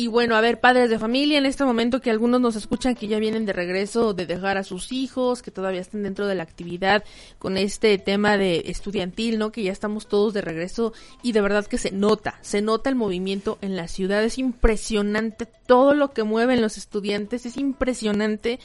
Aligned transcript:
Y 0.00 0.06
bueno, 0.06 0.34
a 0.34 0.40
ver, 0.40 0.60
padres 0.60 0.88
de 0.88 0.98
familia, 0.98 1.36
en 1.36 1.44
este 1.44 1.62
momento 1.62 2.00
que 2.00 2.10
algunos 2.10 2.40
nos 2.40 2.56
escuchan 2.56 2.94
que 2.94 3.06
ya 3.06 3.18
vienen 3.18 3.44
de 3.44 3.52
regreso 3.52 4.14
de 4.14 4.24
dejar 4.24 4.56
a 4.56 4.64
sus 4.64 4.92
hijos, 4.92 5.42
que 5.42 5.50
todavía 5.50 5.82
están 5.82 6.04
dentro 6.04 6.26
de 6.26 6.34
la 6.34 6.42
actividad 6.42 7.04
con 7.38 7.58
este 7.58 7.98
tema 7.98 8.38
de 8.38 8.62
estudiantil, 8.64 9.38
¿no? 9.38 9.52
Que 9.52 9.62
ya 9.62 9.72
estamos 9.72 10.08
todos 10.08 10.32
de 10.32 10.40
regreso 10.40 10.94
y 11.22 11.32
de 11.32 11.42
verdad 11.42 11.66
que 11.66 11.76
se 11.76 11.90
nota, 11.90 12.38
se 12.40 12.62
nota 12.62 12.88
el 12.88 12.96
movimiento 12.96 13.58
en 13.60 13.76
la 13.76 13.88
ciudad, 13.88 14.24
es 14.24 14.38
impresionante 14.38 15.44
todo 15.66 15.92
lo 15.92 16.12
que 16.12 16.22
mueven 16.22 16.62
los 16.62 16.78
estudiantes, 16.78 17.44
es 17.44 17.58
impresionante 17.58 18.58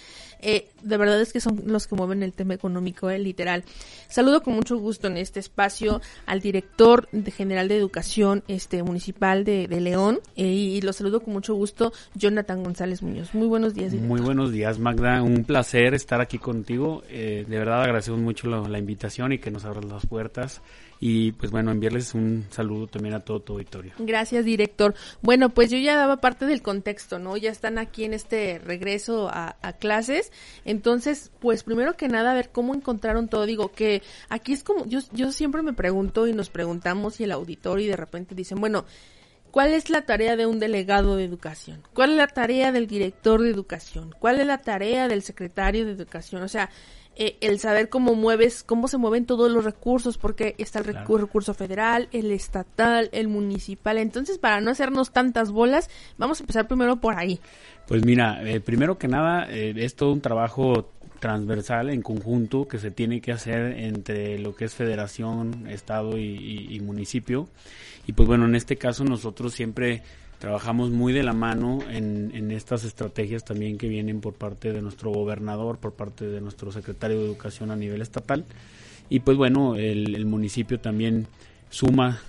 eh, 0.48 0.70
de 0.84 0.98
verdad 0.98 1.20
es 1.22 1.34
que 1.34 1.40
son 1.40 1.64
los 1.66 1.88
que 1.88 1.96
mueven 1.96 2.22
el 2.22 2.34
tema 2.34 2.54
económico, 2.54 3.10
eh, 3.10 3.18
literal. 3.18 3.64
Saludo 4.08 4.44
con 4.44 4.54
mucho 4.54 4.78
gusto 4.78 5.08
en 5.08 5.18
este 5.18 5.40
espacio 5.40 6.02
al 6.28 6.40
director 6.40 7.10
general 7.36 7.68
de 7.68 7.78
educación 7.78 8.44
este 8.48 8.84
municipal 8.84 9.44
de, 9.44 9.68
León 9.68 10.20
eh, 10.36 10.46
y 10.46 10.82
lo 10.82 10.94
saludo 10.94 11.22
con 11.26 11.34
mucho 11.34 11.56
gusto, 11.56 11.92
Jonathan 12.14 12.64
González 12.64 13.02
Muñoz. 13.02 13.34
Muy 13.34 13.48
buenos 13.48 13.74
días. 13.74 13.94
Muy 13.94 14.22
buenos 14.22 14.52
días, 14.52 14.80
Magda. 14.80 15.22
Un 15.22 15.44
placer 15.44 15.94
estar 15.94 16.22
aquí 16.22 16.38
contigo. 16.38 17.04
Eh, 17.10 17.46
de 17.48 17.58
verdad 17.58 17.82
agradecemos 17.82 18.22
mucho 18.22 18.48
la 18.48 18.80
invitación 18.80 19.34
y 19.34 19.40
que 19.40 19.52
nos 19.52 19.66
abras 19.66 19.86
las 19.86 20.06
puertas 20.06 20.62
y 21.00 21.34
pues 21.34 21.52
bueno, 21.52 21.72
enviarles 21.72 22.14
un 22.14 22.46
saludo 22.50 22.88
también 22.88 23.16
a 23.16 23.20
todo 23.20 23.40
tu 23.42 23.54
auditorio. 23.54 23.94
Gracias, 24.00 24.46
director. 24.46 24.96
Bueno, 25.22 25.50
pues 25.50 25.70
yo 25.70 25.78
ya 25.78 25.96
daba 25.98 26.18
parte 26.18 26.46
del 26.46 26.62
contexto, 26.62 27.20
¿no? 27.20 27.38
Ya 27.38 27.52
están 27.52 27.78
aquí 27.78 28.06
en 28.06 28.14
este 28.14 28.60
regreso 28.60 29.30
a, 29.32 29.56
clases. 29.80 30.32
Entonces, 30.64 31.32
pues 31.40 31.64
primero 31.64 31.96
que 31.98 32.08
nada, 32.08 32.32
a 32.32 32.34
ver 32.34 32.50
cómo 32.50 32.74
encontraron 32.74 33.28
todo. 33.28 33.46
Digo 33.46 33.72
que 33.72 34.02
aquí 34.30 34.54
es 34.54 34.64
como, 34.64 34.86
yo, 34.86 35.00
yo 35.12 35.32
siempre 35.32 35.62
me 35.62 35.74
pregunto 35.74 36.28
y 36.28 36.34
nos 36.34 36.50
preguntamos 36.50 37.20
y 37.20 37.26
el 37.26 37.32
auditorio 37.32 37.86
y 37.86 37.90
de 37.90 37.98
repente 37.98 38.36
dicen, 38.36 38.60
bueno, 38.60 38.86
¿Cuál 39.56 39.72
es 39.72 39.90
la 39.90 40.02
tarea 40.02 40.36
de 40.36 40.46
un 40.46 40.60
delegado 40.60 41.16
de 41.16 41.24
educación? 41.24 41.82
¿Cuál 41.94 42.12
es 42.12 42.18
la 42.18 42.28
tarea 42.28 42.74
del 42.74 42.88
director 42.88 43.42
de 43.42 43.50
educación? 43.50 44.14
¿Cuál 44.20 44.42
es 44.42 44.48
la 44.48 44.58
tarea 44.58 45.08
del 45.08 45.22
secretario 45.22 45.86
de 45.86 45.94
educación? 45.94 46.44
O 46.44 46.50
sea, 46.50 46.70
eh, 47.16 47.38
el 47.42 47.60
saber 47.60 47.90
cómo 47.90 48.14
mueves, 48.14 48.64
cómo 48.64 48.88
se 48.88 48.98
mueven 48.98 49.26
todos 49.26 49.52
los 49.52 49.64
recursos, 49.64 50.18
porque 50.18 50.56
está 50.58 50.80
el 50.80 50.86
recurso 50.86 51.54
federal, 51.54 52.10
el 52.12 52.32
estatal, 52.32 53.10
el 53.12 53.28
municipal. 53.28 53.98
Entonces, 53.98 54.38
para 54.38 54.60
no 54.62 54.72
hacernos 54.72 55.12
tantas 55.12 55.52
bolas, 55.52 55.90
vamos 56.18 56.40
a 56.40 56.44
empezar 56.44 56.68
primero 56.68 56.98
por 56.98 57.18
ahí. 57.18 57.40
Pues 57.88 58.06
mira, 58.06 58.42
eh, 58.44 58.60
primero 58.60 58.98
que 58.98 59.08
nada, 59.08 59.48
eh, 59.50 59.74
es 59.78 59.96
todo 59.96 60.12
un 60.12 60.22
trabajo 60.22 60.92
transversal 61.20 61.90
en 61.90 62.02
conjunto 62.02 62.68
que 62.68 62.78
se 62.78 62.92
tiene 62.92 63.22
que 63.22 63.32
hacer 63.32 63.80
entre 63.80 64.38
lo 64.40 64.56
que 64.56 64.66
es 64.66 64.76
federación, 64.76 65.68
estado 65.68 66.18
y 66.18 66.80
municipio. 66.82 67.48
Y 68.08 68.14
pues 68.14 68.28
bueno, 68.28 68.46
en 68.46 68.56
este 68.56 68.76
caso 68.76 69.04
nosotros 69.04 69.54
siempre 69.54 70.04
trabajamos 70.46 70.92
muy 70.92 71.12
de 71.12 71.24
la 71.24 71.34
mano 71.34 71.80
en, 71.90 72.32
en, 72.36 72.52
estas 72.52 72.84
estrategias 72.84 73.44
también 73.44 73.80
que 73.80 73.88
vienen 73.88 74.22
por 74.22 74.36
parte 74.36 74.74
de 74.74 74.80
nuestro 74.80 75.10
gobernador, 75.10 75.80
por 75.80 75.94
parte 75.94 76.28
de 76.28 76.40
nuestro 76.40 76.72
secretario 76.72 77.18
de 77.18 77.26
Educación 77.26 77.72
a 77.72 77.76
nivel 77.76 78.04
estatal. 78.04 78.46
Y 79.10 79.22
pues 79.22 79.38
bueno, 79.38 79.76
el, 79.76 80.24
municipio 80.28 80.80
también 80.80 81.26
suma, 81.72 82.22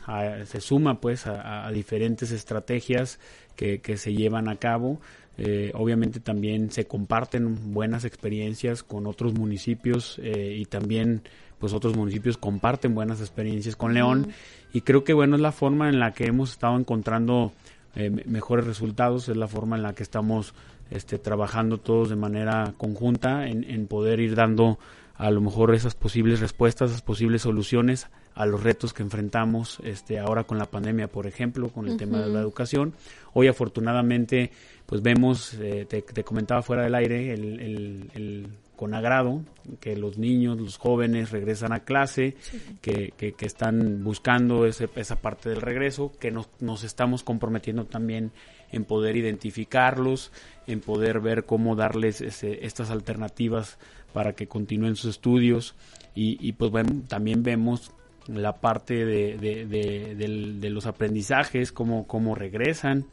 se 0.46 0.62
suma 0.62 0.98
pues 0.98 1.26
a, 1.26 1.70
diferentes 1.72 2.30
estrategias 2.30 3.18
que, 3.54 3.82
que, 3.82 3.98
se 3.98 4.14
llevan 4.14 4.48
a 4.48 4.56
cabo. 4.56 4.98
Eh, 5.36 5.72
obviamente 5.74 6.18
también 6.18 6.70
se 6.70 6.86
comparten 6.86 7.74
buenas 7.74 8.06
experiencias 8.06 8.82
con 8.82 9.06
otros 9.06 9.34
municipios 9.34 10.18
eh, 10.22 10.56
y 10.58 10.64
también 10.64 11.20
pues 11.58 11.74
otros 11.74 11.94
municipios 11.94 12.38
comparten 12.38 12.94
buenas 12.94 13.20
experiencias 13.20 13.76
con 13.76 13.92
León 13.92 14.28
y 14.72 14.80
creo 14.80 15.04
que 15.04 15.12
bueno 15.12 15.36
es 15.36 15.42
la 15.42 15.52
forma 15.52 15.90
en 15.90 15.98
la 15.98 16.12
que 16.12 16.26
hemos 16.26 16.52
estado 16.52 16.78
encontrando 16.78 17.52
eh, 17.96 18.10
mejores 18.10 18.66
resultados, 18.66 19.28
es 19.28 19.36
la 19.36 19.48
forma 19.48 19.76
en 19.76 19.82
la 19.82 19.94
que 19.94 20.02
estamos 20.02 20.54
este, 20.90 21.18
trabajando 21.18 21.78
todos 21.78 22.10
de 22.10 22.16
manera 22.16 22.74
conjunta 22.76 23.48
en, 23.48 23.86
poder 23.86 24.20
ir 24.20 24.34
dando 24.34 24.78
a 25.16 25.30
lo 25.30 25.40
mejor 25.40 25.74
esas 25.74 25.94
posibles 25.94 26.40
respuestas, 26.40 26.90
esas 26.90 27.02
posibles 27.02 27.42
soluciones 27.42 28.08
a 28.34 28.44
los 28.44 28.62
retos 28.62 28.92
que 28.92 29.02
enfrentamos 29.02 29.78
este, 29.82 30.18
ahora 30.18 30.44
con 30.44 30.58
la 30.58 30.66
pandemia, 30.66 31.08
por 31.08 31.26
ejemplo, 31.26 31.70
con 31.70 31.88
el 31.88 31.96
tema 31.96 32.20
de 32.20 32.28
la 32.28 32.40
educación. 32.40 32.92
Hoy 33.32 33.48
afortunadamente 33.48 34.50
pues 34.84 35.02
vemos, 35.02 35.54
eh, 35.54 35.86
te, 35.88 36.22
comentaba 36.22 36.62
fuera 36.62 36.82
del 36.82 36.94
aire, 36.94 37.32
el 37.32 38.46
con 38.76 38.94
agrado 38.94 39.42
que 39.80 39.96
los 39.96 40.18
niños, 40.18 40.60
los 40.60 40.76
jóvenes 40.76 41.30
regresan 41.30 41.72
a 41.72 41.80
clase, 41.80 42.36
que, 42.80 43.12
que, 43.16 43.34
están 43.40 44.04
buscando 44.04 44.66
ese, 44.66 44.88
esa 44.96 45.16
parte 45.16 45.48
del 45.48 45.60
regreso, 45.60 46.12
que 46.20 46.30
nos, 46.30 46.48
nos 46.60 46.84
estamos 46.84 47.22
comprometiendo 47.22 47.86
también 47.86 48.32
en 48.70 48.84
poder 48.84 49.16
identificarlos, 49.16 50.30
en 50.66 50.80
poder 50.80 51.20
ver 51.20 51.44
cómo 51.44 51.74
darles 51.74 52.20
estas 52.20 52.90
alternativas 52.90 53.78
para 54.12 54.34
que 54.34 54.46
continúen 54.46 54.96
sus 54.96 55.10
estudios. 55.10 55.74
Y, 56.14 56.38
y 56.46 56.52
pues 56.52 56.70
bueno, 56.70 57.02
también 57.08 57.42
vemos 57.42 57.92
la 58.28 58.60
parte 58.60 59.04
de, 59.04 59.36
de, 59.38 60.70
los 60.70 60.86
aprendizajes, 60.86 61.72
cómo, 61.72 62.06
cómo 62.06 62.34
regresan, 62.34 63.06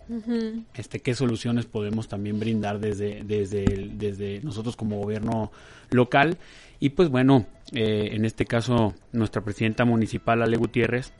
este, 0.73 0.99
qué 0.99 1.13
soluciones 1.13 1.65
podemos 1.65 2.07
también 2.07 2.39
brindar 2.39 2.79
desde, 2.79 3.23
desde, 3.23 3.91
desde 3.93 4.41
nosotros 4.41 4.75
como 4.75 4.99
gobierno 4.99 5.51
local. 5.89 6.37
Y 6.79 6.89
pues 6.89 7.09
bueno, 7.09 7.45
eh, 7.71 8.09
en 8.11 8.25
este 8.25 8.45
caso 8.45 8.93
nuestra 9.11 9.41
presidenta 9.43 9.85
municipal, 9.85 10.41
Ale 10.41 10.57
Gutiérrez, 10.57 11.13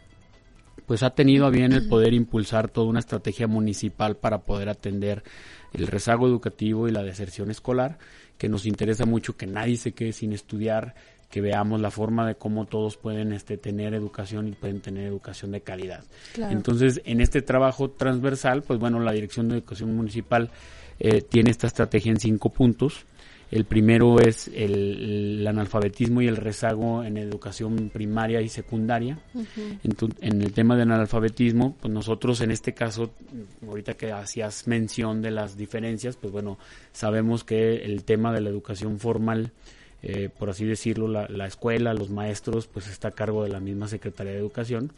pues 0.86 1.04
ha 1.04 1.12
tenido 1.12 1.46
a 1.46 1.50
bien 1.50 1.72
el 1.72 1.88
poder 1.88 2.14
impulsar 2.14 2.70
toda 2.70 2.88
una 2.88 3.00
estrategia 3.00 3.48
municipal 3.48 4.18
para 4.18 4.40
poder 4.40 4.70
atender 4.70 5.24
el 5.72 5.88
rezago 5.88 6.28
educativo 6.28 6.88
y 6.88 6.92
la 6.92 7.04
deserción 7.04 7.52
escolar, 7.52 7.98
que 8.38 8.50
nos 8.50 8.66
interesa 8.66 9.06
mucho 9.06 9.38
que 9.38 9.48
nadie 9.48 9.78
se 9.78 9.94
quede 9.94 10.12
sin 10.12 10.34
estudiar, 10.34 10.96
que 11.33 11.41
veamos 11.41 11.81
la 11.81 11.89
forma 11.89 12.27
de 12.27 12.35
cómo 12.35 12.67
todos 12.67 12.95
pueden 12.95 13.33
este, 13.33 13.57
tener 13.57 13.95
educación 13.95 14.49
y 14.49 14.51
pueden 14.51 14.81
tener 14.81 15.07
educación 15.07 15.49
de 15.49 15.61
calidad. 15.61 16.03
Entonces, 16.38 17.01
en 17.05 17.21
este 17.21 17.41
trabajo 17.41 17.89
transversal, 17.89 18.61
pues 18.61 18.77
bueno, 18.77 18.99
la 18.99 19.13
Dirección 19.13 19.49
de 19.49 19.55
Educación 19.55 19.95
Municipal 19.95 20.51
eh, 20.99 21.23
tiene 21.23 21.49
esta 21.49 21.66
estrategia 21.66 22.11
en 22.11 22.19
cinco 22.19 22.49
puntos. 22.49 23.07
El 23.49 23.66
primero 23.66 24.19
es 24.19 24.47
el, 24.53 25.44
analfabetismo 25.47 26.21
y 26.21 26.27
el 26.27 26.38
rezago 26.38 27.03
en 27.03 27.17
educación 27.17 27.89
primaria 27.91 28.39
y 28.39 28.47
secundaria. 28.47 29.17
en 30.21 30.39
el 30.39 30.53
tema 30.53 30.75
del 30.75 30.91
analfabetismo, 30.91 31.75
pues 31.81 31.91
nosotros 31.91 32.41
en 32.41 32.51
este 32.51 32.75
caso, 32.75 33.11
ahorita 33.67 33.95
que 33.95 34.11
hacías 34.11 34.67
mención 34.67 35.23
de 35.23 35.31
las 35.31 35.57
diferencias, 35.57 36.15
pues 36.15 36.31
bueno, 36.31 36.59
sabemos 36.91 37.44
que 37.44 37.77
el 37.77 38.03
tema 38.03 38.31
de 38.31 38.41
la 38.41 38.51
educación 38.51 39.00
formal 39.00 39.51
eh, 40.06 40.30
por 40.38 40.50
así 40.50 40.66
decirlo, 40.66 41.08
la, 41.08 41.47
escuela, 41.47 41.94
los 41.94 42.09
maestros, 42.09 42.68
pues 42.68 42.90
está 42.90 43.08
a 43.08 43.12
cargo 43.12 43.41
de 43.44 43.50
la 43.50 43.62
misma 43.62 43.88
Secretaría 43.88 44.34
de 44.34 44.40
Educación. 44.40 44.91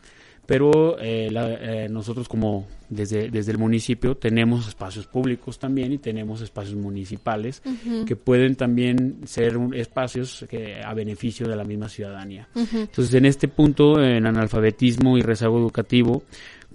Pero 0.48 1.00
eh, 1.00 1.30
eh, 1.34 1.88
nosotros 1.90 2.28
como 2.28 2.68
desde, 2.90 3.30
desde 3.30 3.52
el 3.52 3.58
municipio 3.58 4.16
tenemos 4.16 4.68
espacios 4.68 5.08
públicos 5.08 5.58
también 5.58 5.92
y 5.92 5.98
tenemos 5.98 6.42
espacios 6.42 6.76
municipales 6.76 7.64
que 8.06 8.16
pueden 8.16 8.56
también 8.56 9.22
ser 9.26 9.58
espacios 9.74 10.46
que, 10.48 10.84
a 10.84 10.94
beneficio 10.94 11.48
de 11.48 11.56
la 11.56 11.64
misma 11.64 11.90
ciudadanía. 11.90 12.48
Entonces 12.54 13.12
en 13.16 13.26
este 13.26 13.48
punto, 13.48 14.00
en 14.04 14.28
analfabetismo 14.28 15.18
y 15.18 15.24
rezago 15.24 15.58
educativo, 15.58 16.22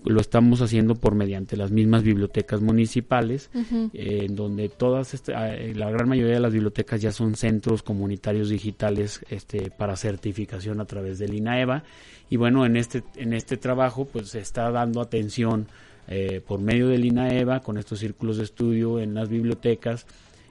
lo 0.05 0.21
estamos 0.21 0.61
haciendo 0.61 0.95
por 0.95 1.15
mediante 1.15 1.57
las 1.57 1.71
mismas 1.71 2.03
bibliotecas 2.03 2.61
municipales, 2.61 3.51
eh, 3.55 4.25
en 4.27 4.37
donde 4.37 4.69
todas, 4.69 5.15
este, 5.15 5.35
ah, 5.35 5.55
eh, 5.55 5.75
la 5.75 5.91
gran 5.91 6.09
mayoría 6.09 6.35
de 6.35 6.41
las 6.41 6.53
bibliotecas 6.53 7.01
ya 7.01 7.13
son 7.13 7.35
centros 7.35 7.83
comunitarios 7.83 8.49
digitales 8.49 9.21
este, 9.31 9.71
para 9.71 9.97
certificación 9.97 10.81
a 10.81 10.87
través 10.87 11.19
del 11.19 11.35
INAEVA. 11.35 11.85
Y 12.31 12.37
bueno, 12.37 12.65
en 12.65 12.77
este, 12.77 13.03
en 13.17 13.33
este 13.33 13.57
trabajo 13.57 14.07
pues 14.07 14.31
se 14.31 14.41
está 14.41 14.71
dando 14.71 15.01
atención 15.01 15.67
eh, 16.09 16.41
por 16.47 16.61
medio 16.61 16.89
del 16.89 17.05
INAEVA 17.05 17.61
con 17.61 17.77
estos 17.77 17.99
círculos 17.99 18.39
de 18.39 18.45
estudio 18.45 19.01
en 19.01 19.15
las 19.15 19.29
bibliotecas 19.29 20.07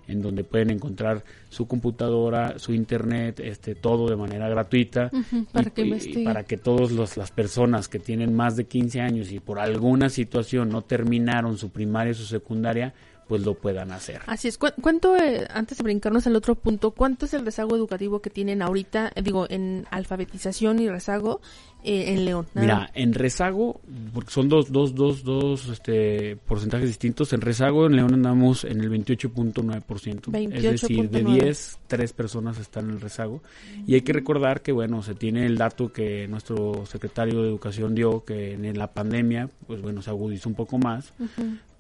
en 0.09 0.21
donde 0.21 0.43
pueden 0.43 0.71
encontrar 0.71 1.23
su 1.49 1.67
computadora, 1.67 2.59
su 2.59 2.73
internet, 2.73 3.39
este, 3.39 3.75
todo 3.75 4.09
de 4.09 4.15
manera 4.15 4.49
gratuita 4.49 5.11
para, 5.51 5.69
que 5.69 5.83
y, 5.83 6.23
para 6.23 6.43
que 6.43 6.57
todas 6.57 7.15
las 7.15 7.31
personas 7.31 7.87
que 7.87 7.99
tienen 7.99 8.35
más 8.35 8.55
de 8.55 8.65
15 8.65 9.01
años 9.01 9.31
y 9.31 9.39
por 9.39 9.59
alguna 9.59 10.09
situación 10.09 10.69
no 10.69 10.81
terminaron 10.81 11.57
su 11.57 11.69
primaria 11.69 12.11
o 12.11 12.15
su 12.15 12.25
secundaria, 12.25 12.93
pues 13.29 13.45
lo 13.45 13.53
puedan 13.53 13.91
hacer. 13.91 14.21
Así 14.25 14.47
es. 14.47 14.57
¿Cuánto, 14.57 15.15
eh, 15.15 15.47
antes 15.53 15.77
de 15.77 15.83
brincarnos 15.83 16.25
al 16.25 16.35
otro 16.35 16.55
punto, 16.55 16.91
cuánto 16.91 17.27
es 17.27 17.35
el 17.35 17.45
rezago 17.45 17.75
educativo 17.75 18.21
que 18.21 18.31
tienen 18.31 18.63
ahorita, 18.63 19.11
eh, 19.13 19.21
digo, 19.21 19.45
en 19.51 19.85
alfabetización 19.91 20.79
y 20.79 20.89
rezago 20.89 21.39
eh, 21.83 22.13
en 22.13 22.25
León. 22.25 22.45
Mira, 22.55 22.91
en 22.93 23.13
rezago, 23.13 23.79
porque 24.13 24.31
son 24.31 24.49
dos, 24.49 24.71
dos, 24.71 24.95
dos, 24.95 25.23
dos 25.23 25.69
este, 25.69 26.35
porcentajes 26.35 26.87
distintos. 26.87 27.31
En 27.31 27.41
rezago, 27.41 27.85
en 27.85 27.95
León 27.95 28.13
andamos 28.13 28.65
en 28.65 28.81
el 28.81 28.91
28.9%. 28.91 30.53
Es 30.53 30.63
decir, 30.63 31.09
de 31.09 31.23
10, 31.23 31.79
3 31.87 32.13
personas 32.13 32.59
están 32.59 32.89
en 32.89 32.95
el 32.95 33.01
rezago. 33.01 33.41
Y 33.87 33.95
hay 33.95 34.01
que 34.01 34.13
recordar 34.13 34.61
que, 34.61 34.71
bueno, 34.71 35.01
se 35.03 35.15
tiene 35.15 35.45
el 35.45 35.57
dato 35.57 35.93
que 35.93 36.27
nuestro 36.27 36.85
secretario 36.85 37.41
de 37.41 37.47
Educación 37.47 37.95
dio, 37.95 38.25
que 38.25 38.53
en 38.53 38.77
la 38.77 38.87
pandemia, 38.87 39.49
pues 39.65 39.81
bueno, 39.81 40.01
se 40.01 40.09
agudizó 40.09 40.49
un 40.49 40.55
poco 40.55 40.77
más, 40.77 41.13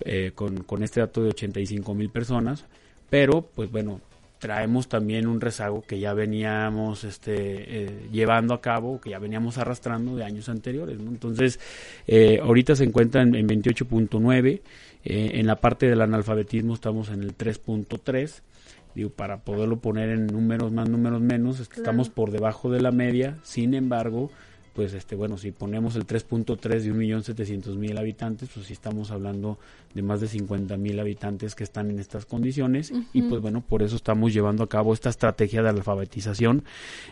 eh, 0.01 0.31
con, 0.33 0.63
con 0.63 0.83
este 0.83 1.01
dato 1.01 1.21
de 1.21 1.29
85 1.29 1.93
mil 1.93 2.09
personas. 2.09 2.65
Pero, 3.09 3.41
pues 3.41 3.71
bueno, 3.71 3.99
traemos 4.39 4.87
también 4.87 5.27
un 5.27 5.41
rezago 5.41 5.81
que 5.81 5.99
ya 5.99 6.13
veníamos 6.13 7.03
este, 7.03 7.83
eh, 7.83 8.07
llevando 8.11 8.53
a 8.53 8.61
cabo, 8.61 8.99
que 8.99 9.11
ya 9.11 9.19
veníamos 9.19 9.57
arrastrando 9.57 10.15
de 10.15 10.23
años 10.23 10.47
anteriores. 10.47 10.97
Entonces, 10.97 11.59
eh, 12.07 12.39
ahorita 12.41 12.75
se 12.75 12.85
encuentra 12.85 13.21
en, 13.21 13.33
28.9, 13.33 14.61
eh, 15.03 15.31
en 15.33 15.45
la 15.45 15.57
parte 15.57 15.87
del 15.87 16.01
analfabetismo 16.01 16.73
estamos 16.73 17.09
en 17.09 17.21
el 17.21 17.37
3.3. 17.37 18.41
Digo, 18.95 19.09
para 19.09 19.37
poderlo 19.41 19.77
poner 19.77 20.09
en 20.09 20.27
números 20.27 20.71
más, 20.71 20.89
números 20.89 21.21
menos, 21.21 21.59
estamos 21.59 22.09
por 22.09 22.31
debajo 22.31 22.71
de 22.71 22.81
la 22.81 22.91
media, 22.91 23.37
sin 23.43 23.75
embargo, 23.75 24.31
pues 24.79 24.93
este 24.93 25.17
bueno 25.17 25.37
si 25.37 25.51
ponemos 25.51 25.97
el 25.97 26.07
3.3 26.07 26.57
de 26.57 26.93
1.700.000 26.93 27.99
habitantes 27.99 28.47
pues 28.53 28.67
si 28.67 28.71
estamos 28.71 29.11
hablando 29.11 29.59
de 29.93 30.01
más 30.01 30.21
de 30.21 30.27
50.000 30.27 31.01
habitantes 31.01 31.53
que 31.53 31.65
están 31.65 31.89
en 31.89 31.99
estas 31.99 32.25
condiciones. 32.25 32.93
Y 33.11 33.23
pues 33.23 33.41
bueno 33.41 33.59
por 33.59 33.83
eso 33.83 33.97
estamos 33.97 34.33
llevando 34.33 34.63
a 34.63 34.69
cabo 34.69 34.93
esta 34.93 35.09
estrategia 35.09 35.61
de 35.63 35.67
alfabetización 35.67 36.63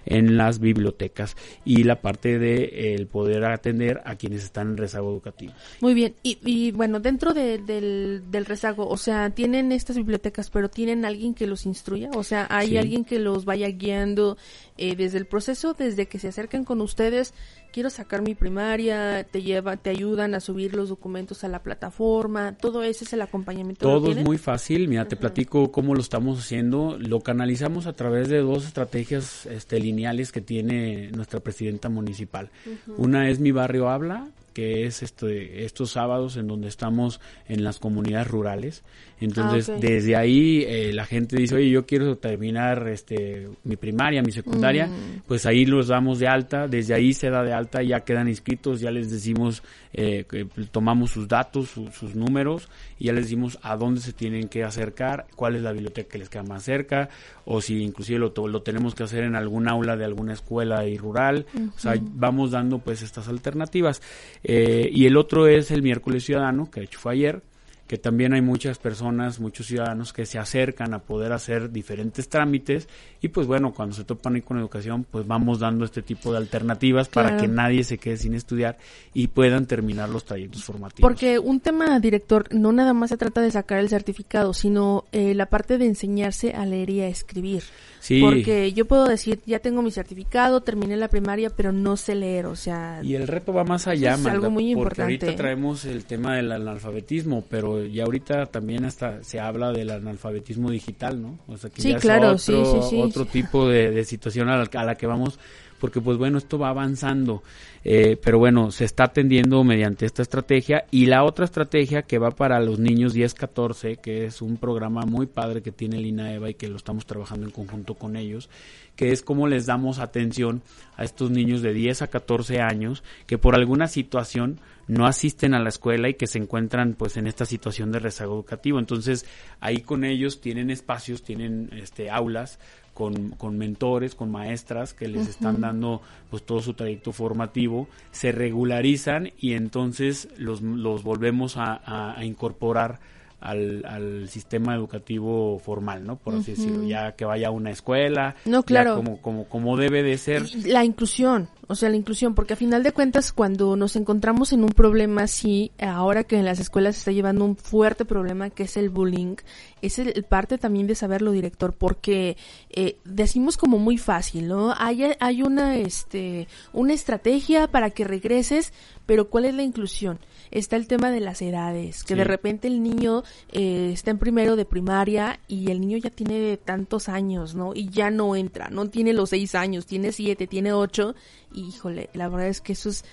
en 0.05 0.37
las 0.37 0.59
bibliotecas 0.59 1.35
y 1.65 1.83
la 1.83 1.99
parte 1.99 2.39
de 2.39 2.93
el 2.95 3.07
poder 3.07 3.43
atender 3.43 4.01
a 4.05 4.15
quienes 4.15 4.45
están 4.45 4.69
en 4.69 4.77
rezago 4.77 5.11
educativo. 5.11 5.51
Muy 5.81 5.93
bien. 5.93 6.15
Y, 6.23 6.71
bueno 6.71 7.01
dentro 7.01 7.33
del, 7.33 7.65
del 7.65 8.45
rezago 8.45 8.87
o 8.87 8.95
sea 8.95 9.29
tienen 9.31 9.73
estas 9.73 9.97
bibliotecas 9.97 10.49
pero 10.49 10.69
tienen 10.69 11.03
alguien 11.03 11.33
que 11.33 11.47
los 11.47 11.65
instruya 11.65 12.11
o 12.13 12.23
sea 12.23 12.47
hay 12.49 12.77
alguien 12.77 13.03
que 13.03 13.19
los 13.19 13.43
vaya 13.43 13.67
guiando 13.67 14.37
eh, 14.77 14.95
desde 14.95 15.17
el 15.17 15.25
proceso 15.25 15.73
desde 15.73 16.07
que 16.07 16.19
se 16.19 16.27
acercan 16.27 16.63
con 16.63 16.81
ustedes 16.81 17.33
quiero 17.71 17.89
sacar 17.89 18.21
mi 18.21 18.33
primaria, 18.33 19.23
te 19.23 19.43
lleva, 19.43 19.77
te 19.77 19.89
ayudan 19.89 20.33
a 20.33 20.39
subir 20.39 20.75
los 20.75 20.89
documentos 20.89 21.43
a 21.43 21.47
la 21.47 21.61
plataforma, 21.61 22.57
todo 22.57 22.83
ese 22.83 23.03
es 23.03 23.13
el 23.13 23.21
acompañamiento. 23.21 23.87
Todo 23.87 24.11
es 24.11 24.23
muy 24.23 24.37
fácil, 24.37 24.87
mira, 24.87 25.05
te 25.05 25.15
platico 25.15 25.71
cómo 25.71 25.93
lo 25.93 26.01
estamos 26.01 26.39
haciendo, 26.39 26.97
lo 26.99 27.21
canalizamos 27.21 27.85
a 27.85 27.93
través 27.93 28.29
de 28.29 28.39
dos 28.39 28.65
estrategias 28.65 29.45
este, 29.45 29.79
lineales 29.79 30.31
que 30.31 30.41
tiene 30.41 31.11
nuestra 31.11 31.39
presidenta 31.39 31.89
municipal. 31.89 32.49
Una 32.97 33.29
es 33.29 33.39
Mi 33.39 33.51
Barrio 33.51 33.89
Habla, 33.89 34.27
que 34.57 34.87
es 34.87 35.03
este, 35.03 35.65
estos 35.65 35.91
sábados 35.91 36.35
en 36.35 36.47
donde 36.47 36.67
estamos 36.67 37.21
en 37.47 37.63
las 37.63 37.77
comunidades 37.77 38.27
rurales. 38.27 38.81
Entonces, 39.19 39.69
ah, 39.69 39.77
desde 39.79 40.15
ahí 40.15 40.63
eh, 40.67 40.93
la 40.93 41.05
gente 41.05 41.37
dice, 41.37 41.55
oye, 41.55 41.69
yo 41.69 41.85
quiero 41.85 42.17
terminar 42.17 42.87
este, 42.87 43.49
mi 43.63 43.75
primaria, 43.75 44.23
mi 44.23 44.31
secundaria, 44.31 44.87
mm. 44.87 45.23
pues 45.27 45.45
ahí 45.45 45.65
los 45.65 45.87
damos 45.87 46.17
de 46.17 46.27
alta, 46.27 46.67
desde 46.67 46.95
ahí 46.95 47.13
se 47.13 47.29
da 47.29 47.43
de 47.43 47.53
alta, 47.53 47.83
ya 47.83 47.99
quedan 47.99 48.27
inscritos, 48.27 48.79
ya 48.79 48.89
les 48.89 49.11
decimos, 49.11 49.61
eh, 49.93 50.25
que 50.29 50.45
tomamos 50.71 51.11
sus 51.11 51.27
datos, 51.27 51.69
sus 51.69 52.15
números, 52.15 52.67
y 52.99 53.05
ya 53.05 53.13
les 53.13 53.25
decimos 53.25 53.59
a 53.61 53.75
dónde 53.75 54.01
se 54.01 54.13
tienen 54.13 54.47
que 54.49 54.63
acercar, 54.63 55.27
cuál 55.35 55.55
es 55.55 55.61
la 55.61 55.71
biblioteca 55.71 56.09
que 56.09 56.17
les 56.19 56.29
queda 56.29 56.43
más 56.43 56.63
cerca, 56.63 57.09
o 57.45 57.61
si 57.61 57.81
inclusive 57.81 58.19
lo, 58.19 58.47
lo 58.47 58.61
tenemos 58.61 58.93
que 58.93 59.03
hacer 59.03 59.23
en 59.23 59.35
algún 59.35 59.67
aula 59.67 59.95
de 59.95 60.05
alguna 60.05 60.33
escuela 60.33 60.85
y 60.87 60.97
rural, 60.97 61.45
o 61.75 61.79
sea, 61.79 61.93
vamos 61.99 62.51
dando 62.51 62.79
pues 62.79 63.01
estas 63.01 63.27
alternativas. 63.27 64.01
Eh, 64.49 64.89
y 64.93 65.05
el 65.07 65.17
otro 65.17 65.45
es 65.47 65.71
el 65.71 65.81
miércoles 65.81 66.23
ciudadano, 66.23 66.71
que 66.71 66.79
de 66.79 66.85
hecho 66.85 66.99
fue 66.99 67.11
ayer, 67.11 67.41
que 67.87 67.97
también 67.97 68.33
hay 68.33 68.41
muchas 68.41 68.77
personas, 68.77 69.39
muchos 69.39 69.67
ciudadanos 69.67 70.11
que 70.11 70.25
se 70.25 70.37
acercan 70.37 70.93
a 70.93 70.99
poder 70.99 71.31
hacer 71.31 71.71
diferentes 71.71 72.27
trámites 72.27 72.89
y 73.21 73.29
pues 73.29 73.47
bueno, 73.47 73.73
cuando 73.73 73.95
se 73.95 74.03
topan 74.03 74.35
ahí 74.35 74.41
con 74.41 74.59
educación, 74.59 75.05
pues 75.09 75.25
vamos 75.25 75.59
dando 75.59 75.85
este 75.85 76.01
tipo 76.01 76.31
de 76.31 76.37
alternativas 76.37 77.07
para 77.07 77.37
que 77.37 77.47
nadie 77.47 77.83
se 77.83 77.97
quede 77.97 78.17
sin 78.17 78.33
estudiar 78.33 78.77
y 79.13 79.27
puedan 79.27 79.65
terminar 79.65 80.09
los 80.09 80.25
trayectos 80.25 80.63
formativos. 80.63 81.09
Porque 81.09 81.39
un 81.39 81.61
tema, 81.61 81.99
director, 81.99 82.53
no 82.53 82.71
nada 82.73 82.93
más 82.93 83.09
se 83.09 83.17
trata 83.17 83.41
de 83.41 83.51
sacar 83.51 83.79
el 83.79 83.89
certificado, 83.89 84.53
sino 84.53 85.05
eh, 85.11 85.33
la 85.33 85.47
parte 85.47 85.77
de 85.77 85.85
enseñarse 85.85 86.51
a 86.51 86.65
leer 86.65 86.89
y 86.89 87.01
a 87.01 87.07
escribir. 87.07 87.63
Sí. 87.99 88.21
Porque 88.21 88.73
yo 88.73 88.85
puedo 88.85 89.05
decir, 89.05 89.39
ya 89.45 89.59
tengo 89.59 89.81
mi 89.81 89.91
certificado, 89.91 90.61
terminé 90.61 90.97
la 90.97 91.07
primaria, 91.07 91.49
pero 91.49 91.71
no 91.71 91.97
sé 91.97 92.15
leer, 92.15 92.45
o 92.45 92.55
sea... 92.55 92.99
Y 93.03 93.15
el 93.15 93.27
reto 93.27 93.53
va 93.53 93.63
más 93.63 93.87
allá, 93.87 94.15
es 94.15 94.25
algo 94.25 94.51
muy 94.51 94.75
porque 94.75 95.01
ahorita 95.01 95.35
traemos 95.35 95.85
el 95.85 96.05
tema 96.05 96.35
del 96.35 96.51
analfabetismo, 96.51 97.45
pero 97.49 97.76
ya 97.85 98.03
ahorita 98.03 98.47
también 98.47 98.85
hasta 98.85 99.23
se 99.23 99.39
habla 99.39 99.71
del 99.71 99.89
analfabetismo 99.89 100.69
digital, 100.69 101.21
¿no? 101.21 101.39
O 101.47 101.57
sea, 101.57 101.69
que 101.69 101.81
sí, 101.81 101.93
claro, 101.95 102.33
otro, 102.33 102.81
sí, 102.89 102.99
otro 103.01 103.25
tipo 103.25 103.67
de, 103.67 104.03
situación 104.03 104.49
a 104.49 104.57
la, 104.57 104.95
que 104.95 105.07
vamos 105.07 105.39
porque 105.79 106.01
pues 106.01 106.17
bueno, 106.17 106.39
esto 106.39 106.57
va 106.57 106.69
avanzando, 106.69 107.43
eh, 107.83 108.17
pero 108.23 108.39
bueno, 108.39 108.71
se 108.71 108.85
está 108.85 109.05
atendiendo 109.05 109.63
mediante 109.63 110.05
esta 110.07 110.23
estrategia 110.23 110.85
y 110.89 111.05
la 111.05 111.23
otra 111.23 111.45
estrategia 111.45 112.01
que 112.01 112.17
va 112.17 112.31
para 112.31 112.59
los 112.59 112.79
niños 112.79 113.15
10-14, 113.15 113.99
que 113.99 114.25
es 114.25 114.41
un 114.41 114.57
programa 114.57 115.01
muy 115.05 115.27
padre 115.27 115.61
que 115.61 115.71
tiene 115.71 115.99
Lina 115.99 116.33
Eva 116.33 116.49
y 116.49 116.55
que 116.55 116.67
lo 116.67 116.77
estamos 116.77 117.05
trabajando 117.05 117.45
en 117.45 117.51
conjunto 117.51 117.93
con 117.93 118.15
ellos, 118.15 118.49
que 118.97 119.13
es 119.13 119.21
cómo 119.21 119.47
les 119.47 119.65
damos 119.65 119.99
atención 119.99 120.61
a 120.97 121.05
estos 121.05 121.31
niños 121.31 121.61
de 121.61 121.71
10 121.71 122.01
a 122.01 122.07
14 122.07 122.59
años 122.59 123.03
que 123.27 123.37
por 123.37 123.55
alguna 123.55 123.87
situación 123.87 124.59
no 124.87 125.05
asisten 125.05 125.53
a 125.53 125.59
la 125.59 125.69
escuela 125.69 126.09
y 126.09 126.15
que 126.15 126.27
se 126.27 126.39
encuentran 126.39 126.93
pues 126.93 127.15
en 127.15 127.27
esta 127.27 127.45
situación 127.45 127.91
de 127.91 127.99
rezago 127.99 128.33
educativo. 128.33 128.79
Entonces 128.79 129.25
ahí 129.59 129.81
con 129.81 130.03
ellos 130.03 130.41
tienen 130.41 130.69
espacios, 130.69 131.23
tienen 131.23 131.69
este 131.73 132.09
aulas 132.09 132.59
con, 132.93 133.29
con 133.31 133.57
mentores, 133.57 134.15
con 134.15 134.31
maestras 134.31 134.95
que 134.95 135.07
les 135.07 135.27
están 135.27 135.61
dando 135.61 136.01
pues 136.31 136.43
todo 136.43 136.61
su 136.61 136.73
trayecto 136.73 137.11
formativo, 137.11 137.87
se 138.11 138.31
regularizan 138.31 139.31
y 139.37 139.53
entonces 139.53 140.29
los, 140.37 140.61
los 140.63 141.03
volvemos 141.03 141.57
a, 141.57 142.17
a 142.17 142.25
incorporar 142.25 142.99
al, 143.39 143.85
al 143.85 144.29
sistema 144.29 144.73
educativo 144.75 145.59
formal, 145.59 146.03
¿no? 146.03 146.17
Por 146.17 146.35
así 146.35 146.51
decirlo, 146.51 146.83
ya 146.83 147.11
que 147.13 147.25
vaya 147.25 147.49
a 147.49 147.51
una 147.51 147.69
escuela, 147.69 148.35
no, 148.45 148.63
claro. 148.63 148.95
como, 148.95 149.21
como, 149.21 149.45
como 149.45 149.77
debe 149.77 150.01
de 150.01 150.17
ser. 150.17 150.43
La 150.65 150.83
inclusión, 150.83 151.49
o 151.67 151.75
sea, 151.75 151.89
la 151.89 151.97
inclusión, 151.97 152.33
porque 152.33 152.53
a 152.53 152.57
final 152.57 152.81
de 152.81 152.91
cuentas 152.91 153.31
cuando 153.31 153.75
nos 153.75 153.95
encontramos 153.95 154.53
en 154.53 154.63
un 154.63 154.71
problema 154.71 155.23
así, 155.23 155.71
ahora 155.79 156.23
que 156.23 156.37
en 156.37 156.45
las 156.45 156.59
escuelas 156.59 156.95
se 156.95 156.99
está 156.99 157.11
llevando 157.11 157.45
un 157.45 157.55
fuerte 157.55 158.05
problema 158.05 158.49
que 158.49 158.63
es 158.63 158.75
el 158.75 158.89
bullying, 158.89 159.35
es 159.81 159.99
el, 159.99 160.23
parte 160.23 160.57
también 160.57 160.87
de 160.87 160.95
saberlo, 160.95 161.31
director, 161.31 161.73
porque 161.73 162.37
eh, 162.69 162.97
decimos 163.05 163.57
como 163.57 163.77
muy 163.77 163.97
fácil, 163.97 164.47
¿no? 164.47 164.73
Hay, 164.77 165.03
hay 165.19 165.43
una, 165.43 165.77
este, 165.77 166.47
una 166.73 166.93
estrategia 166.93 167.67
para 167.67 167.91
que 167.91 168.03
regreses, 168.03 168.73
pero 169.07 169.29
¿cuál 169.29 169.45
es 169.45 169.55
la 169.55 169.63
inclusión? 169.63 170.19
está 170.51 170.75
el 170.75 170.87
tema 170.87 171.11
de 171.11 171.19
las 171.19 171.41
edades, 171.41 172.03
que 172.03 172.15
de 172.15 172.23
repente 172.23 172.67
el 172.67 172.81
niño 172.81 173.23
eh, 173.51 173.91
está 173.93 174.11
en 174.11 174.17
primero 174.17 174.55
de 174.55 174.65
primaria 174.65 175.39
y 175.47 175.71
el 175.71 175.81
niño 175.81 175.97
ya 175.97 176.09
tiene 176.09 176.57
tantos 176.57 177.09
años, 177.09 177.55
¿no? 177.55 177.73
Y 177.73 177.89
ya 177.89 178.09
no 178.09 178.35
entra, 178.35 178.69
no 178.69 178.89
tiene 178.89 179.13
los 179.13 179.29
seis 179.29 179.55
años, 179.55 179.85
tiene 179.85 180.11
siete, 180.11 180.47
tiene 180.47 180.73
ocho, 180.73 181.15
y 181.53 181.67
híjole, 181.67 182.09
la 182.13 182.29
verdad 182.29 182.47
es 182.47 182.61
que 182.61 182.73
eso 182.73 182.89
es 182.89 183.03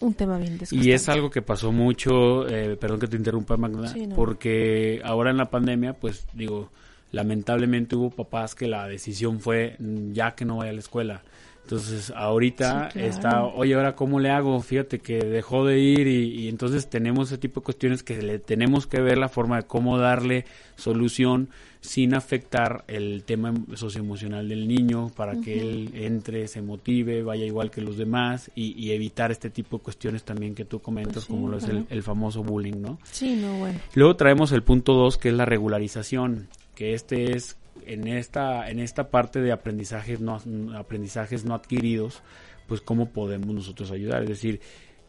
un 0.00 0.14
tema 0.14 0.38
bien 0.38 0.58
Y 0.70 0.92
es 0.92 1.08
algo 1.08 1.30
que 1.30 1.42
pasó 1.42 1.72
mucho, 1.72 2.48
eh, 2.48 2.76
perdón 2.76 3.00
que 3.00 3.08
te 3.08 3.16
interrumpa 3.16 3.56
Magda, 3.56 3.92
porque 4.14 5.00
ahora 5.04 5.30
en 5.30 5.36
la 5.36 5.50
pandemia, 5.50 5.94
pues 5.94 6.26
digo, 6.34 6.70
lamentablemente 7.10 7.96
hubo 7.96 8.10
papás 8.10 8.54
que 8.54 8.68
la 8.68 8.86
decisión 8.86 9.40
fue 9.40 9.76
mm, 9.78 10.12
ya 10.12 10.32
que 10.32 10.44
no 10.44 10.58
vaya 10.58 10.70
a 10.70 10.74
la 10.74 10.80
escuela. 10.80 11.22
Entonces, 11.68 12.10
ahorita 12.16 12.88
está, 12.94 13.44
oye, 13.44 13.74
ahora 13.74 13.94
cómo 13.94 14.20
le 14.20 14.30
hago? 14.30 14.58
Fíjate 14.62 15.00
que 15.00 15.18
dejó 15.18 15.66
de 15.66 15.78
ir 15.78 16.06
y, 16.06 16.48
entonces 16.48 16.88
tenemos 16.88 17.28
ese 17.28 17.36
tipo 17.36 17.60
de 17.60 17.64
cuestiones 17.64 18.02
que 18.02 18.22
le 18.22 18.38
tenemos 18.38 18.86
que 18.86 19.02
ver 19.02 19.18
la 19.18 19.28
forma 19.28 19.58
de 19.58 19.62
cómo 19.64 19.98
darle 19.98 20.46
solución 20.76 21.50
sin 21.82 22.14
afectar 22.14 22.84
el 22.88 23.22
tema 23.24 23.52
socioemocional 23.74 24.48
del 24.48 24.66
niño 24.66 25.10
para 25.14 25.38
que 25.42 25.60
él 25.60 25.90
entre, 25.92 26.48
se 26.48 26.62
motive, 26.62 27.22
vaya 27.22 27.44
igual 27.44 27.70
que 27.70 27.82
los 27.82 27.98
demás 27.98 28.50
y, 28.54 28.90
evitar 28.90 29.30
este 29.30 29.50
tipo 29.50 29.76
de 29.76 29.82
cuestiones 29.82 30.22
también 30.22 30.54
que 30.54 30.64
tú 30.64 30.80
comentas, 30.80 31.26
pues 31.26 31.26
como 31.26 31.50
lo 31.50 31.58
es 31.58 31.64
el, 31.64 31.84
el, 31.90 32.02
famoso 32.02 32.42
bullying, 32.42 32.80
¿no? 32.80 32.98
Sí, 33.12 33.36
no, 33.36 33.58
bueno. 33.58 33.78
Luego 33.92 34.16
traemos 34.16 34.52
el 34.52 34.62
punto 34.62 34.94
dos, 34.94 35.18
que 35.18 35.28
es 35.28 35.34
la 35.34 35.44
regularización, 35.44 36.48
que 36.74 36.94
este 36.94 37.36
es 37.36 37.58
en 37.86 38.06
esta, 38.08 38.70
en 38.70 38.80
esta 38.80 39.10
parte 39.10 39.40
de 39.40 39.52
aprendizajes 39.52 40.20
no, 40.20 40.40
aprendizajes 40.76 41.44
no 41.44 41.54
adquiridos, 41.54 42.22
pues 42.66 42.80
cómo 42.80 43.10
podemos 43.10 43.54
nosotros 43.54 43.90
ayudar. 43.90 44.22
Es 44.22 44.28
decir, 44.28 44.60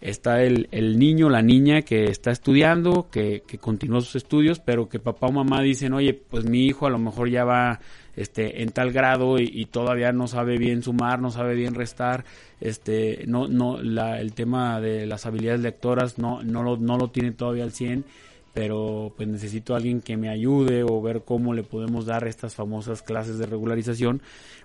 está 0.02 0.42
el, 0.42 0.68
el 0.72 0.98
niño, 0.98 1.30
la 1.30 1.42
niña 1.42 1.82
que 1.82 2.06
está 2.06 2.32
estudiando, 2.32 3.10
que, 3.12 3.44
que 3.46 3.58
continúa 3.58 4.02
sus 4.02 4.16
estudios, 4.16 4.60
pero 4.60 4.88
que 4.88 5.00
papá 5.00 5.28
o 5.28 5.32
mamá 5.32 5.62
dicen, 5.62 5.94
oye, 5.94 6.14
pues 6.14 6.46
mi 6.46 6.66
hijo 6.66 6.86
a 6.88 6.90
lo 6.90 7.00
mejor 7.00 7.30
ya 7.30 7.44
va 7.44 7.80
este, 8.16 8.64
en 8.64 8.72
tal 8.72 8.92
grado 8.92 9.40
y, 9.40 9.66
todavía 9.66 10.12
no 10.12 10.28
sabe 10.28 10.58
bien 10.58 10.84
sumar, 10.84 11.22
no 11.22 11.32
sabe 11.32 11.56
bien 11.56 11.74
restar, 11.74 12.26
este, 12.60 13.24
no, 13.28 13.48
no, 13.48 13.82
la, 13.82 14.20
el 14.20 14.34
tema 14.34 14.82
de 14.82 15.06
las 15.06 15.26
habilidades 15.26 15.62
lectoras 15.62 16.18
no, 16.18 16.44
no, 16.44 16.64
lo, 16.64 16.78
no 16.78 16.98
lo 16.98 17.10
tiene 17.10 17.32
todavía 17.32 17.64
al 17.64 17.72
100 17.72 18.04
pero 18.54 19.14
pues 19.16 19.28
necesito 19.28 19.74
a 19.74 19.78
alguien 19.78 20.02
que 20.02 20.18
me 20.18 20.30
ayude 20.30 20.84
o 20.84 21.02
ver 21.02 21.24
cómo 21.24 21.54
le 21.54 21.64
podemos 21.64 22.06
dar 22.06 22.28
estas 22.28 22.56
famosas 22.56 23.02
clases 23.02 23.38
de 23.38 23.46
regularización, 23.46 24.22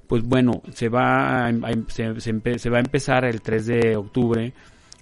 pues 0.07 0.23
bueno, 0.23 0.63
se 0.73 0.89
va 0.89 1.47
a, 1.47 1.53
se, 1.89 2.21
se 2.59 2.71
va 2.71 2.77
a 2.79 2.81
empezar 2.81 3.25
el 3.25 3.41
3 3.41 3.67
de 3.67 3.97
octubre 3.97 4.53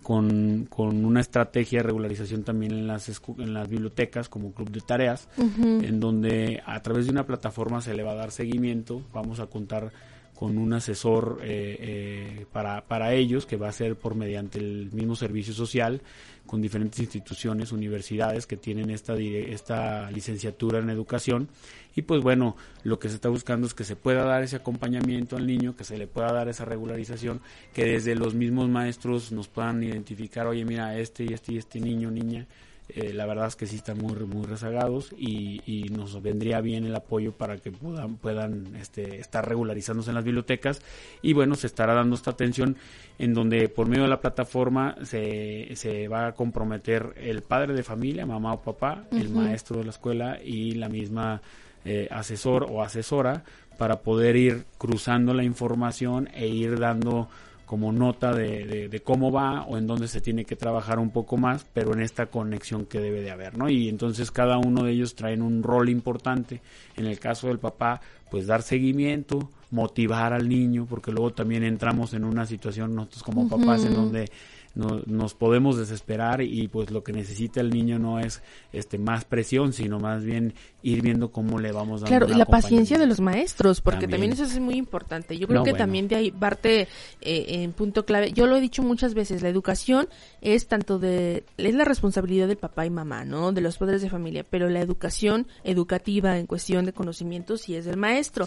con, 0.02 0.66
con 0.68 1.04
una 1.04 1.20
estrategia 1.20 1.78
de 1.78 1.84
regularización 1.84 2.42
también 2.42 2.72
en 2.72 2.86
las, 2.86 3.08
en 3.38 3.54
las 3.54 3.68
bibliotecas 3.68 4.28
como 4.28 4.52
club 4.52 4.70
de 4.70 4.80
tareas, 4.80 5.28
en 5.38 6.00
donde 6.00 6.62
a 6.66 6.80
través 6.82 7.06
de 7.06 7.12
una 7.12 7.26
plataforma 7.26 7.80
se 7.80 7.94
le 7.94 8.02
va 8.02 8.12
a 8.12 8.16
dar 8.16 8.32
seguimiento, 8.32 9.02
vamos 9.12 9.40
a 9.40 9.46
contar 9.46 9.92
con 10.34 10.58
un 10.58 10.72
asesor 10.72 11.40
eh, 11.42 11.76
eh, 11.80 12.46
para, 12.52 12.84
para 12.86 13.14
ellos 13.14 13.46
que 13.46 13.56
va 13.56 13.68
a 13.68 13.72
ser 13.72 13.96
por 13.96 14.14
mediante 14.14 14.58
el 14.58 14.90
mismo 14.92 15.14
servicio 15.14 15.54
social 15.54 16.00
con 16.46 16.60
diferentes 16.60 16.98
instituciones, 17.00 17.72
universidades 17.72 18.46
que 18.46 18.56
tienen 18.56 18.90
esta, 18.90 19.16
esta 19.16 20.10
licenciatura 20.10 20.80
en 20.80 20.90
educación. 20.90 21.48
Y 21.94 22.02
pues 22.02 22.22
bueno, 22.22 22.56
lo 22.82 22.98
que 22.98 23.08
se 23.08 23.14
está 23.14 23.28
buscando 23.28 23.66
es 23.66 23.74
que 23.74 23.84
se 23.84 23.96
pueda 23.96 24.24
dar 24.24 24.42
ese 24.42 24.56
acompañamiento 24.56 25.36
al 25.36 25.46
niño, 25.46 25.76
que 25.76 25.84
se 25.84 25.96
le 25.96 26.06
pueda 26.06 26.32
dar 26.32 26.48
esa 26.48 26.64
regularización, 26.64 27.40
que 27.72 27.84
desde 27.84 28.14
los 28.14 28.34
mismos 28.34 28.68
maestros 28.68 29.30
nos 29.32 29.48
puedan 29.48 29.82
identificar, 29.82 30.46
oye 30.46 30.64
mira, 30.64 30.98
este 30.98 31.24
y 31.24 31.28
este 31.28 31.54
y 31.54 31.58
este 31.58 31.80
niño, 31.80 32.10
niña, 32.10 32.46
eh, 32.88 33.12
la 33.12 33.26
verdad 33.26 33.46
es 33.46 33.56
que 33.56 33.66
sí 33.66 33.76
están 33.76 33.98
muy, 33.98 34.14
muy 34.26 34.44
rezagados 34.44 35.14
y, 35.16 35.62
y, 35.64 35.88
nos 35.88 36.20
vendría 36.20 36.60
bien 36.60 36.84
el 36.84 36.94
apoyo 36.94 37.32
para 37.32 37.56
que 37.56 37.70
puedan, 37.70 38.16
puedan 38.16 38.76
este, 38.76 39.18
estar 39.18 39.48
regularizándose 39.48 40.10
en 40.10 40.16
las 40.16 40.24
bibliotecas. 40.24 40.82
Y 41.22 41.32
bueno, 41.32 41.54
se 41.54 41.68
estará 41.68 41.94
dando 41.94 42.16
esta 42.16 42.32
atención 42.32 42.76
en 43.18 43.34
donde 43.34 43.68
por 43.68 43.86
medio 43.86 44.02
de 44.02 44.08
la 44.08 44.20
plataforma 44.20 44.96
se, 45.04 45.74
se 45.74 46.08
va 46.08 46.26
a 46.26 46.32
comprometer 46.32 47.14
el 47.16 47.42
padre 47.42 47.72
de 47.72 47.82
familia, 47.82 48.26
mamá 48.26 48.54
o 48.54 48.62
papá, 48.62 49.04
el 49.12 49.30
maestro 49.30 49.78
de 49.78 49.84
la 49.84 49.90
escuela 49.90 50.38
y 50.42 50.72
la 50.72 50.88
misma 50.88 51.40
eh, 51.84 52.08
asesor 52.10 52.66
o 52.68 52.82
asesora 52.82 53.44
para 53.78 54.00
poder 54.00 54.36
ir 54.36 54.64
cruzando 54.78 55.34
la 55.34 55.44
información 55.44 56.28
e 56.34 56.46
ir 56.46 56.78
dando 56.78 57.28
como 57.73 57.91
nota 57.91 58.35
de, 58.35 58.91
de, 58.91 59.00
cómo 59.00 59.33
va 59.33 59.62
o 59.62 59.79
en 59.79 59.87
dónde 59.87 60.07
se 60.07 60.21
tiene 60.21 60.45
que 60.45 60.57
trabajar 60.57 60.99
un 60.99 61.09
poco 61.09 61.38
más, 61.38 61.64
pero 61.73 61.95
en 61.95 62.02
esta 62.02 62.26
conexión 62.26 62.85
que 62.85 63.00
debe 63.00 63.23
de 63.23 63.31
haber, 63.31 63.57
¿no? 63.57 63.71
Y 63.71 63.88
entonces 63.88 64.31
cada 64.31 64.59
uno 64.59 64.83
de 64.83 64.93
ellos 64.93 65.14
traen 65.14 65.41
un 65.41 65.62
rol 65.62 65.88
importante. 65.88 66.61
En 66.99 67.07
el 67.07 67.19
caso 67.19 67.49
del 67.49 67.59
papá, 67.59 68.02
pues 68.31 68.47
dar 68.47 68.61
seguimiento, 68.61 69.49
motivar 69.71 70.35
al 70.35 70.50
niño, 70.50 70.85
porque 70.85 71.12
luego 71.12 71.33
también 71.33 71.64
entramos 71.64 72.12
en 72.12 72.25
una 72.25 72.45
situación 72.45 72.95
nosotros 72.95 73.23
como 73.23 73.49
papás 73.49 73.87
en 73.87 73.95
donde 73.95 74.31
no, 74.75 75.00
nos 75.07 75.33
podemos 75.33 75.79
desesperar 75.79 76.43
y 76.43 76.69
pues 76.69 76.91
lo 76.91 77.02
que 77.02 77.14
necesita 77.14 77.62
el 77.62 77.71
niño 77.71 77.99
no 77.99 78.19
es 78.19 78.43
este 78.75 78.99
más 78.99 79.25
presión, 79.25 79.73
sino 79.73 79.99
más 79.99 80.25
bien 80.25 80.52
ir 80.82 81.02
viendo 81.02 81.30
cómo 81.30 81.58
le 81.58 81.72
vamos 81.72 82.00
dando 82.00 82.08
Claro, 82.08 82.32
y 82.32 82.36
la 82.36 82.46
paciencia 82.46 82.98
de 82.98 83.06
los 83.06 83.20
maestros, 83.20 83.80
porque 83.80 84.08
también, 84.08 84.32
eso 84.32 84.44
es 84.44 84.58
muy 84.58 84.76
importante. 84.76 85.38
Yo 85.38 85.46
creo 85.46 85.64
que 85.64 85.74
también 85.74 86.08
de 86.08 86.16
ahí 86.16 86.30
parte 86.30 86.88
eh, 87.20 87.44
en 87.48 87.72
punto 87.72 88.04
clave. 88.04 88.32
Yo 88.32 88.46
lo 88.46 88.56
he 88.56 88.60
dicho 88.60 88.82
muchas 88.82 89.14
veces, 89.14 89.42
la 89.42 89.48
educación 89.48 90.08
es 90.40 90.66
tanto 90.66 90.98
de 90.98 91.44
es 91.56 91.74
la 91.74 91.84
responsabilidad 91.84 92.48
del 92.48 92.56
papá 92.56 92.86
y 92.86 92.90
mamá, 92.90 93.24
¿no? 93.24 93.52
De 93.52 93.60
los 93.60 93.78
padres 93.78 94.02
de 94.02 94.10
familia, 94.10 94.44
pero 94.48 94.68
la 94.68 94.80
educación 94.80 95.46
educativa 95.64 96.38
en 96.38 96.46
cuestión 96.46 96.84
de 96.84 96.92
conocimientos 96.92 97.62
sí 97.62 97.74
es 97.74 97.84
del 97.84 97.96
maestro. 97.96 98.46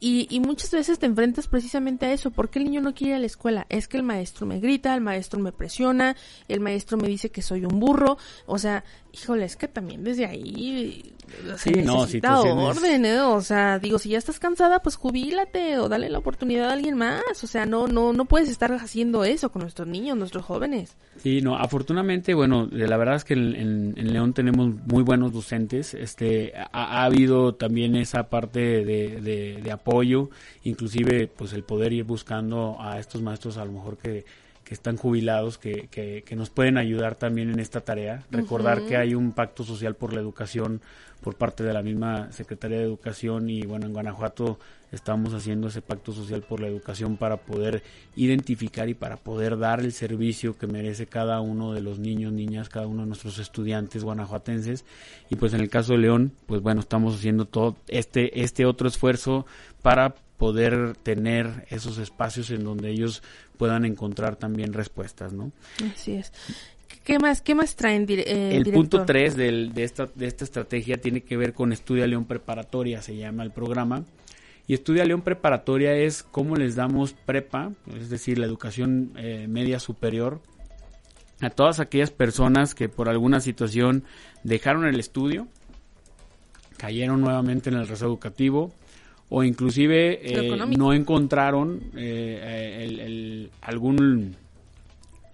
Y, 0.00 0.26
y 0.30 0.40
muchas 0.40 0.70
veces 0.70 0.98
te 0.98 1.06
enfrentas 1.06 1.48
precisamente 1.48 2.06
a 2.06 2.12
eso, 2.12 2.30
porque 2.30 2.58
el 2.58 2.66
niño 2.66 2.80
no 2.80 2.94
quiere 2.94 3.10
ir 3.12 3.16
a 3.16 3.20
la 3.20 3.26
escuela? 3.26 3.66
Es 3.68 3.88
que 3.88 3.96
el 3.96 4.02
maestro 4.02 4.46
me 4.46 4.60
grita, 4.60 4.94
el 4.94 5.00
maestro 5.00 5.38
me 5.40 5.52
el 6.48 6.60
maestro 6.60 6.96
me 6.96 7.08
dice 7.08 7.30
que 7.30 7.42
soy 7.42 7.64
un 7.64 7.80
burro, 7.80 8.18
o 8.46 8.58
sea, 8.58 8.84
híjole, 9.20 9.44
es 9.44 9.56
que 9.56 9.68
también 9.68 10.04
desde 10.04 10.26
ahí 10.26 11.14
sí, 11.56 11.70
no, 11.82 12.06
orden, 12.66 13.04
¿eh? 13.04 13.20
o 13.20 13.40
sea, 13.40 13.78
digo, 13.78 13.98
si 13.98 14.10
ya 14.10 14.18
estás 14.18 14.38
cansada, 14.38 14.80
pues 14.82 14.96
jubílate 14.96 15.78
o 15.78 15.88
dale 15.88 16.08
la 16.08 16.18
oportunidad 16.18 16.70
a 16.70 16.72
alguien 16.72 16.96
más, 16.96 17.22
o 17.42 17.46
sea, 17.46 17.66
no, 17.66 17.88
no, 17.88 18.12
no 18.12 18.24
puedes 18.26 18.48
estar 18.48 18.72
haciendo 18.72 19.24
eso 19.24 19.50
con 19.50 19.62
nuestros 19.62 19.88
niños, 19.88 20.16
nuestros 20.16 20.44
jóvenes. 20.44 20.96
Sí, 21.16 21.40
no, 21.40 21.56
afortunadamente, 21.56 22.34
bueno, 22.34 22.68
la 22.70 22.96
verdad 22.96 23.16
es 23.16 23.24
que 23.24 23.34
en, 23.34 23.94
León 23.96 24.34
tenemos 24.34 24.74
muy 24.86 25.02
buenos 25.02 25.32
docentes, 25.32 25.94
este, 25.94 26.52
ha, 26.54 27.04
habido 27.04 27.54
también 27.54 27.96
esa 27.96 28.28
parte 28.28 28.84
de, 28.84 29.60
de 29.62 29.72
apoyo, 29.72 30.30
inclusive, 30.62 31.26
pues 31.28 31.52
el 31.52 31.64
poder 31.64 31.92
ir 31.92 32.04
buscando 32.04 32.76
a 32.80 32.98
estos 32.98 33.22
maestros 33.22 33.56
a 33.56 33.64
lo 33.64 33.72
mejor 33.72 33.96
que 33.96 34.24
que 34.66 34.74
están 34.74 34.96
jubilados, 34.96 35.58
que, 35.58 35.86
que, 35.92 36.24
que, 36.26 36.34
nos 36.34 36.50
pueden 36.50 36.76
ayudar 36.76 37.14
también 37.14 37.50
en 37.50 37.60
esta 37.60 37.82
tarea. 37.82 38.24
Recordar 38.32 38.82
que 38.82 38.96
hay 38.96 39.14
un 39.14 39.30
pacto 39.30 39.62
social 39.62 39.94
por 39.94 40.12
la 40.12 40.18
educación 40.18 40.80
por 41.20 41.36
parte 41.36 41.62
de 41.62 41.72
la 41.72 41.82
misma 41.82 42.30
Secretaría 42.32 42.78
de 42.78 42.84
Educación 42.84 43.48
y 43.48 43.62
bueno, 43.62 43.86
en 43.86 43.92
Guanajuato 43.92 44.58
estamos 44.92 45.34
haciendo 45.34 45.68
ese 45.68 45.82
pacto 45.82 46.12
social 46.12 46.42
por 46.42 46.60
la 46.60 46.68
educación 46.68 47.16
para 47.16 47.38
poder 47.38 47.82
identificar 48.14 48.88
y 48.88 48.94
para 48.94 49.16
poder 49.16 49.58
dar 49.58 49.80
el 49.80 49.92
servicio 49.92 50.56
que 50.56 50.66
merece 50.66 51.06
cada 51.06 51.40
uno 51.40 51.72
de 51.72 51.80
los 51.80 51.98
niños, 51.98 52.32
niñas, 52.32 52.68
cada 52.68 52.86
uno 52.86 53.02
de 53.02 53.08
nuestros 53.08 53.38
estudiantes 53.38 54.04
guanajuatenses. 54.04 54.84
Y 55.28 55.36
pues 55.36 55.54
en 55.54 55.60
el 55.60 55.68
caso 55.68 55.92
de 55.92 55.98
León, 55.98 56.32
pues 56.46 56.60
bueno, 56.60 56.80
estamos 56.80 57.16
haciendo 57.16 57.44
todo 57.44 57.76
este, 57.88 58.42
este 58.42 58.64
otro 58.64 58.88
esfuerzo 58.88 59.46
para 59.86 60.16
poder 60.36 60.96
tener 60.96 61.64
esos 61.70 61.98
espacios 61.98 62.50
en 62.50 62.64
donde 62.64 62.90
ellos 62.90 63.22
puedan 63.56 63.84
encontrar 63.84 64.34
también 64.34 64.72
respuestas, 64.72 65.32
¿no? 65.32 65.52
Así 65.94 66.14
es. 66.14 66.32
¿Qué 67.04 67.20
más, 67.20 67.40
qué 67.40 67.54
más 67.54 67.76
traen, 67.76 68.04
eh, 68.08 68.56
El 68.56 68.64
punto 68.72 69.04
3 69.04 69.36
de, 69.36 69.70
esta, 69.76 70.06
de 70.12 70.26
esta 70.26 70.42
estrategia 70.42 71.00
tiene 71.00 71.20
que 71.20 71.36
ver 71.36 71.52
con 71.52 71.72
Estudia 71.72 72.08
León 72.08 72.24
Preparatoria, 72.24 73.00
se 73.00 73.16
llama 73.16 73.44
el 73.44 73.52
programa. 73.52 74.02
Y 74.66 74.74
Estudia 74.74 75.04
León 75.04 75.22
Preparatoria 75.22 75.94
es 75.94 76.24
cómo 76.24 76.56
les 76.56 76.74
damos 76.74 77.12
prepa, 77.12 77.70
es 77.96 78.10
decir, 78.10 78.40
la 78.40 78.46
educación 78.46 79.12
eh, 79.16 79.46
media 79.48 79.78
superior, 79.78 80.40
a 81.40 81.50
todas 81.50 81.78
aquellas 81.78 82.10
personas 82.10 82.74
que 82.74 82.88
por 82.88 83.08
alguna 83.08 83.38
situación 83.38 84.02
dejaron 84.42 84.84
el 84.84 84.98
estudio, 84.98 85.46
cayeron 86.76 87.20
nuevamente 87.20 87.70
en 87.70 87.76
el 87.76 87.86
rezo 87.86 88.06
educativo, 88.06 88.72
o 89.28 89.42
inclusive 89.42 90.20
eh, 90.22 90.56
no 90.76 90.92
encontraron 90.92 91.82
eh, 91.96 92.84
el, 92.84 93.50
algún 93.60 94.36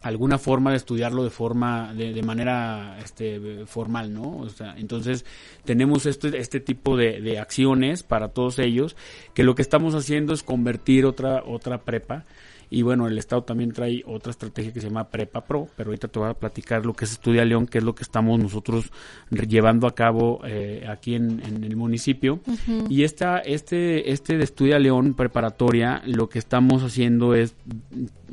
alguna 0.00 0.38
forma 0.38 0.70
de 0.70 0.78
estudiarlo 0.78 1.22
de 1.22 1.30
forma 1.30 1.94
de, 1.94 2.12
de 2.12 2.22
manera 2.22 2.98
este 3.04 3.66
formal 3.66 4.12
no 4.12 4.38
o 4.38 4.48
sea, 4.48 4.74
entonces 4.76 5.24
tenemos 5.64 6.06
este 6.06 6.36
este 6.38 6.58
tipo 6.58 6.96
de, 6.96 7.20
de, 7.20 7.38
acciones 7.38 8.02
para 8.02 8.28
todos 8.28 8.58
ellos 8.58 8.96
que 9.34 9.44
lo 9.44 9.54
que 9.54 9.62
estamos 9.62 9.94
haciendo 9.94 10.32
es 10.32 10.42
convertir 10.42 11.06
otra 11.06 11.44
otra 11.44 11.82
prepa 11.82 12.24
y 12.72 12.80
bueno, 12.80 13.06
el 13.06 13.18
Estado 13.18 13.42
también 13.42 13.70
trae 13.72 14.02
otra 14.06 14.30
estrategia 14.30 14.72
que 14.72 14.80
se 14.80 14.88
llama 14.88 15.10
Prepa 15.10 15.44
Pro, 15.44 15.68
pero 15.76 15.90
ahorita 15.90 16.08
te 16.08 16.18
voy 16.18 16.30
a 16.30 16.32
platicar 16.32 16.86
lo 16.86 16.94
que 16.94 17.04
es 17.04 17.12
Estudia 17.12 17.44
León, 17.44 17.66
que 17.66 17.76
es 17.76 17.84
lo 17.84 17.94
que 17.94 18.02
estamos 18.02 18.40
nosotros 18.40 18.90
llevando 19.30 19.86
a 19.86 19.94
cabo 19.94 20.40
eh, 20.46 20.86
aquí 20.88 21.14
en, 21.14 21.42
el 21.42 21.76
municipio. 21.76 22.40
Y 22.88 23.04
esta, 23.04 23.40
este, 23.40 24.10
este 24.10 24.38
de 24.38 24.44
Estudia 24.44 24.78
León 24.78 25.12
preparatoria, 25.12 26.00
lo 26.06 26.30
que 26.30 26.38
estamos 26.38 26.82
haciendo 26.82 27.34
es 27.34 27.54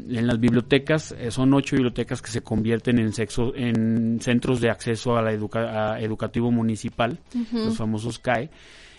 en 0.07 0.25
las 0.25 0.39
bibliotecas, 0.39 1.11
eh, 1.19 1.31
son 1.31 1.53
ocho 1.53 1.75
bibliotecas 1.75 2.21
que 2.21 2.31
se 2.31 2.39
convierten 2.39 2.97
en, 2.97 3.11
sexo, 3.11 3.53
en 3.55 4.21
centros 4.21 4.61
de 4.61 4.69
acceso 4.69 5.17
a 5.17 5.21
la 5.21 5.33
educa, 5.33 5.99
educativo 5.99 6.49
municipal, 6.49 7.19
los 7.51 7.75
famosos 7.75 8.19
CAE, 8.19 8.49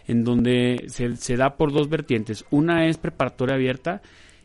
en 0.07 0.23
donde 0.23 0.85
se, 0.89 1.17
se 1.17 1.37
da 1.37 1.57
por 1.57 1.73
dos 1.73 1.89
vertientes. 1.89 2.45
Una 2.51 2.87
es 2.89 2.99
preparatoria 2.99 3.55
abierta, 3.55 4.03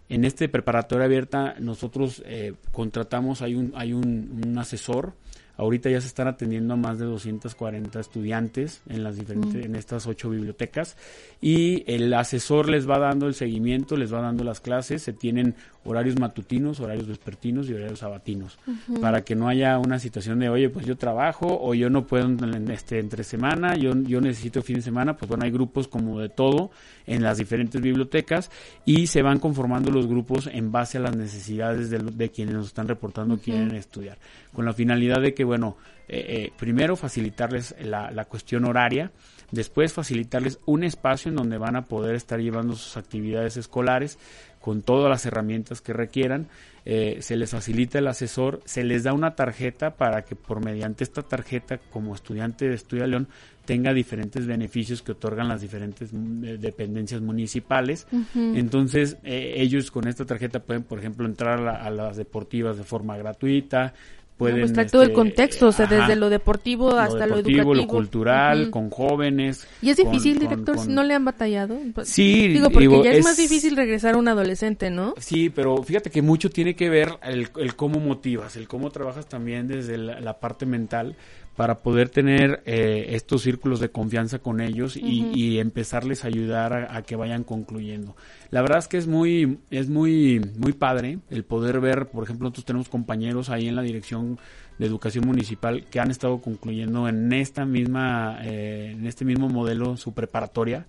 en 0.10 0.26
este 0.26 0.50
preparatoria 0.50 1.06
abierta 1.06 1.56
nosotros 1.60 2.22
eh, 2.26 2.54
contratamos, 2.72 3.42
hay 3.42 3.56
un, 3.56 3.74
hay 3.76 3.94
un, 3.94 4.56
asesor, 4.58 5.14
Ahorita 5.58 5.90
ya 5.90 6.02
se 6.02 6.08
están 6.08 6.28
atendiendo 6.28 6.74
a 6.74 6.76
más 6.76 7.00
de 7.00 7.06
240 7.06 7.98
estudiantes 7.98 8.82
en 8.90 9.06
las 9.06 9.16
diferentes, 9.16 9.64
en 9.64 9.78
estas 9.78 10.06
ocho 10.06 10.30
bibliotecas. 10.30 10.98
Y 11.40 11.86
el 11.88 12.14
asesor 12.14 12.68
les 12.68 12.90
va 12.90 13.00
dando 13.00 13.26
el 13.28 13.36
seguimiento, 13.36 13.96
les 13.96 14.14
va 14.14 14.20
dando 14.20 14.44
las 14.44 14.60
clases, 14.60 15.02
se 15.02 15.14
tienen 15.14 15.56
horarios 15.86 16.20
matutinos, 16.20 16.80
horarios 16.80 17.08
vespertinos 17.08 17.70
y 17.70 17.74
horarios 17.74 18.00
sabatinos, 18.00 18.58
para 19.00 19.24
que 19.24 19.36
no 19.36 19.48
haya 19.48 19.78
una 19.78 20.00
situación 20.00 20.40
de, 20.40 20.50
oye, 20.50 20.70
pues 20.70 20.86
yo 20.86 20.98
trabajo 20.98 21.60
o 21.62 21.74
yo 21.74 21.90
no 21.90 22.06
puedo 22.06 22.28
este, 22.72 23.00
entre 23.00 23.24
semana, 23.24 23.76
yo, 23.76 23.94
yo 23.96 24.20
necesito 24.20 24.62
fin 24.62 24.78
de 24.78 24.82
semana, 24.82 25.16
pues 25.16 25.30
bueno, 25.30 25.46
hay 25.46 25.52
grupos 25.52 25.88
como 25.88 26.20
de 26.20 26.30
todo 26.30 26.72
en 27.06 27.24
las 27.24 27.38
diferentes 27.38 27.82
bibliotecas 27.82 28.50
y 28.84 29.08
se 29.08 29.22
van 29.22 29.40
conformando 29.40 29.92
los 29.92 30.08
grupos 30.08 30.48
en 30.48 30.72
base 30.72 30.98
a 30.98 31.02
las 31.02 31.16
necesidades 31.16 31.90
de, 31.90 32.30
quienes 32.30 32.56
nos 32.56 32.68
están 32.68 32.88
reportando 32.88 33.38
quieren 33.38 33.72
estudiar, 33.76 34.18
con 34.54 34.66
la 34.66 34.74
finalidad 34.74 35.22
de 35.22 35.34
que, 35.34 35.44
bueno, 35.44 35.78
eh, 36.08 36.26
eh, 36.28 36.52
primero 36.58 36.96
facilitarles 36.96 37.76
la, 37.80 38.12
la 38.12 38.26
cuestión 38.26 38.66
horaria, 38.66 39.12
después 39.52 39.94
facilitarles 39.94 40.60
un 40.66 40.84
espacio 40.84 41.30
en 41.30 41.36
donde 41.36 41.58
van 41.58 41.76
a 41.76 41.86
poder 41.86 42.16
estar 42.16 42.40
llevando 42.40 42.76
sus 42.76 42.98
actividades 42.98 43.58
escolares 43.58 44.20
con 44.66 44.82
todas 44.82 45.12
las 45.12 45.24
herramientas 45.28 45.80
que 45.80 45.94
requieran, 45.94 46.48
eh, 46.86 47.20
se 47.20 47.36
les 47.36 47.52
facilita 47.52 48.00
el 48.00 48.08
asesor, 48.08 48.62
se 48.66 48.84
les 48.84 49.04
da 49.04 49.14
una 49.14 49.36
tarjeta 49.36 49.96
para 49.96 50.24
que 50.24 50.36
por 50.36 50.66
mediante 50.66 51.04
esta 51.04 51.22
tarjeta 51.22 51.78
como 51.78 52.16
estudiante 52.16 52.68
de 52.68 52.74
Estudia 52.74 53.06
León 53.06 53.28
tenga 53.66 53.94
diferentes 53.94 54.48
beneficios 54.48 55.04
que 55.04 55.12
otorgan 55.12 55.50
las 55.50 55.62
diferentes 55.62 56.12
mm, 56.12 56.58
dependencias 56.58 57.22
municipales. 57.22 58.08
Entonces, 58.34 59.18
eh, 59.24 59.54
ellos 59.58 59.92
con 59.92 60.08
esta 60.08 60.26
tarjeta 60.26 60.60
pueden, 60.60 60.82
por 60.82 60.98
ejemplo, 60.98 61.28
entrar 61.28 61.68
a, 61.68 61.88
las 61.92 62.18
deportivas 62.18 62.76
de 62.76 62.86
forma 62.86 63.18
gratuita, 63.18 63.94
pueden 64.38 64.74
pues 64.74 64.92
todo 64.92 65.04
el 65.04 65.10
este, 65.10 65.16
contexto, 65.16 65.68
o 65.68 65.72
sea, 65.72 65.86
desde 65.86 66.16
lo 66.16 66.30
deportivo 66.30 66.92
hasta 66.98 67.26
lo, 67.26 67.38
educativo, 67.38 67.74
lo 67.74 67.88
cultural, 67.88 68.70
con 68.70 68.90
jóvenes. 68.90 69.66
Y 69.82 69.90
es 69.90 69.98
difícil, 69.98 70.40
director, 70.40 70.88
no 70.88 71.04
le 71.04 71.14
han 71.14 71.24
batallado. 71.24 71.78
Pues, 71.94 72.10
sí, 72.10 72.50
digo 72.50 72.70
porque 72.70 73.04
ya 73.04 73.12
es, 73.12 73.24
más 73.24 73.38
difícil 73.38 73.76
regresar 73.76 74.16
a 74.16 74.18
un 74.18 74.28
adolescente, 74.28 74.92
¿no? 74.92 75.14
Sí, 75.18 75.50
pero 75.50 75.82
fíjate 75.84 76.10
que 76.10 76.22
mucho 76.22 76.50
tiene 76.50 76.76
que 76.76 76.90
ver 76.90 77.18
el, 77.24 77.76
cómo 77.76 78.00
motivas, 78.00 78.56
el 78.58 78.68
cómo 78.68 78.92
trabajas 78.92 79.28
también 79.28 79.68
desde 79.68 79.98
la 79.98 80.40
parte 80.40 80.66
mental, 80.66 81.16
para 81.56 81.80
poder 81.80 82.10
tener 82.10 82.62
eh, 82.66 83.08
estos 83.12 83.44
círculos 83.44 83.80
de 83.80 83.90
confianza 83.90 84.40
con 84.40 84.60
ellos 84.60 84.98
y, 84.98 85.60
empezarles 85.60 86.26
a 86.26 86.28
ayudar 86.28 86.88
a, 86.92 87.02
que 87.04 87.16
vayan 87.16 87.44
concluyendo. 87.44 88.16
La 88.52 88.62
verdad 88.62 88.80
es 88.80 88.88
que 88.88 88.98
es 88.98 89.08
muy, 89.08 89.60
es 89.70 89.90
muy, 89.90 90.42
muy 90.58 90.74
padre 90.74 91.20
el 91.30 91.44
poder 91.44 91.80
ver, 91.80 92.08
por 92.08 92.24
ejemplo, 92.24 92.46
nosotros 92.46 92.66
tenemos 92.66 92.90
compañeros 92.90 93.50
ahí 93.50 93.68
en 93.68 93.76
la 93.76 93.82
dirección 93.82 94.38
de 94.78 94.86
educación 94.86 95.26
municipal 95.26 95.86
que 95.90 96.02
han 96.02 96.12
estado 96.12 96.42
concluyendo 96.42 97.08
en 97.08 97.32
esta 97.32 97.66
misma, 97.66 98.40
eh, 98.44 98.92
en 98.92 99.08
este 99.08 99.24
mismo 99.24 99.48
modelo 99.48 99.96
su 99.96 100.14
preparatoria 100.14 100.86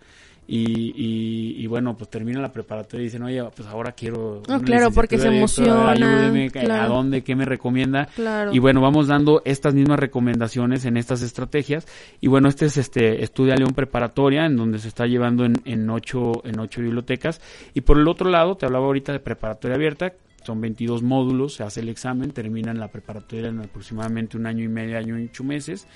y, 0.49 1.63
y, 1.63 1.67
bueno, 1.67 1.97
pues 1.97 2.09
termina 2.09 2.41
la 2.41 2.53
preparatoria 2.53 3.03
y 3.03 3.07
dicen, 3.07 3.23
oye, 3.25 3.43
pues 3.55 3.67
ahora 3.69 3.93
quiero... 3.93 4.43
No, 4.49 4.61
claro, 4.61 4.93
porque 4.93 5.19
se 5.19 5.29
emociona. 5.29 5.91
Ayúdeme, 5.91 6.51
¿a 6.71 6.87
dónde? 6.87 7.23
¿Qué 7.25 7.35
me 7.35 7.45
recomienda? 7.45 8.07
Claro. 8.15 8.53
Y 8.55 8.61
bueno, 8.61 8.81
vamos 8.81 9.09
dando 9.09 9.43
estas 9.45 9.75
mismas 9.75 9.99
recomendaciones 9.99 10.85
en 10.85 10.97
estas 10.97 11.23
estrategias. 11.23 11.87
Y 12.21 12.29
bueno, 12.29 12.49
este 12.49 12.67
es 12.67 12.77
este 12.77 13.25
Estudia 13.25 13.57
León 13.57 13.73
Preparatoria, 13.75 14.47
en 14.47 14.57
donde 14.57 14.79
se 14.79 14.89
está 14.89 15.07
llevando 15.07 15.45
en, 15.45 15.55
en, 15.65 15.91
ocho, 15.91 16.45
en 16.45 16.61
ocho 16.61 16.81
bibliotecas. 16.81 17.41
Y 17.75 17.81
por 17.81 17.99
el 17.99 18.07
otro 18.07 18.31
lado, 18.31 18.57
te 18.57 18.67
hablaba 18.67 18.87
ahorita 18.87 19.13
de 19.13 19.21
preparatoria 19.21 19.75
abierta, 19.75 20.13
son 20.45 20.61
22 20.61 21.03
módulos, 21.03 21.55
se 21.55 21.65
hace 21.65 21.81
el 21.81 21.89
examen, 21.89 22.31
termina 22.31 22.71
en 22.71 22.79
la 22.79 22.87
preparatoria 22.87 23.49
en 23.49 23.59
aproximadamente 23.59 24.37
un 24.37 24.47
año 24.47 24.63
y 24.63 24.69
medio, 24.69 24.97
año 24.97 25.19
y 25.19 25.25
ocho 25.25 25.43
meses 25.43 25.89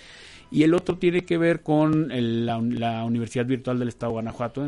y 0.50 0.64
el 0.64 0.74
otro 0.74 0.98
tiene 0.98 1.22
que 1.22 1.38
ver 1.38 1.62
con 1.62 2.08
la, 2.10 2.58
Universidad 3.04 3.46
Virtual 3.46 3.78
del 3.78 3.88
Estado 3.88 4.10
de 4.10 4.14
Guanajuato, 4.14 4.66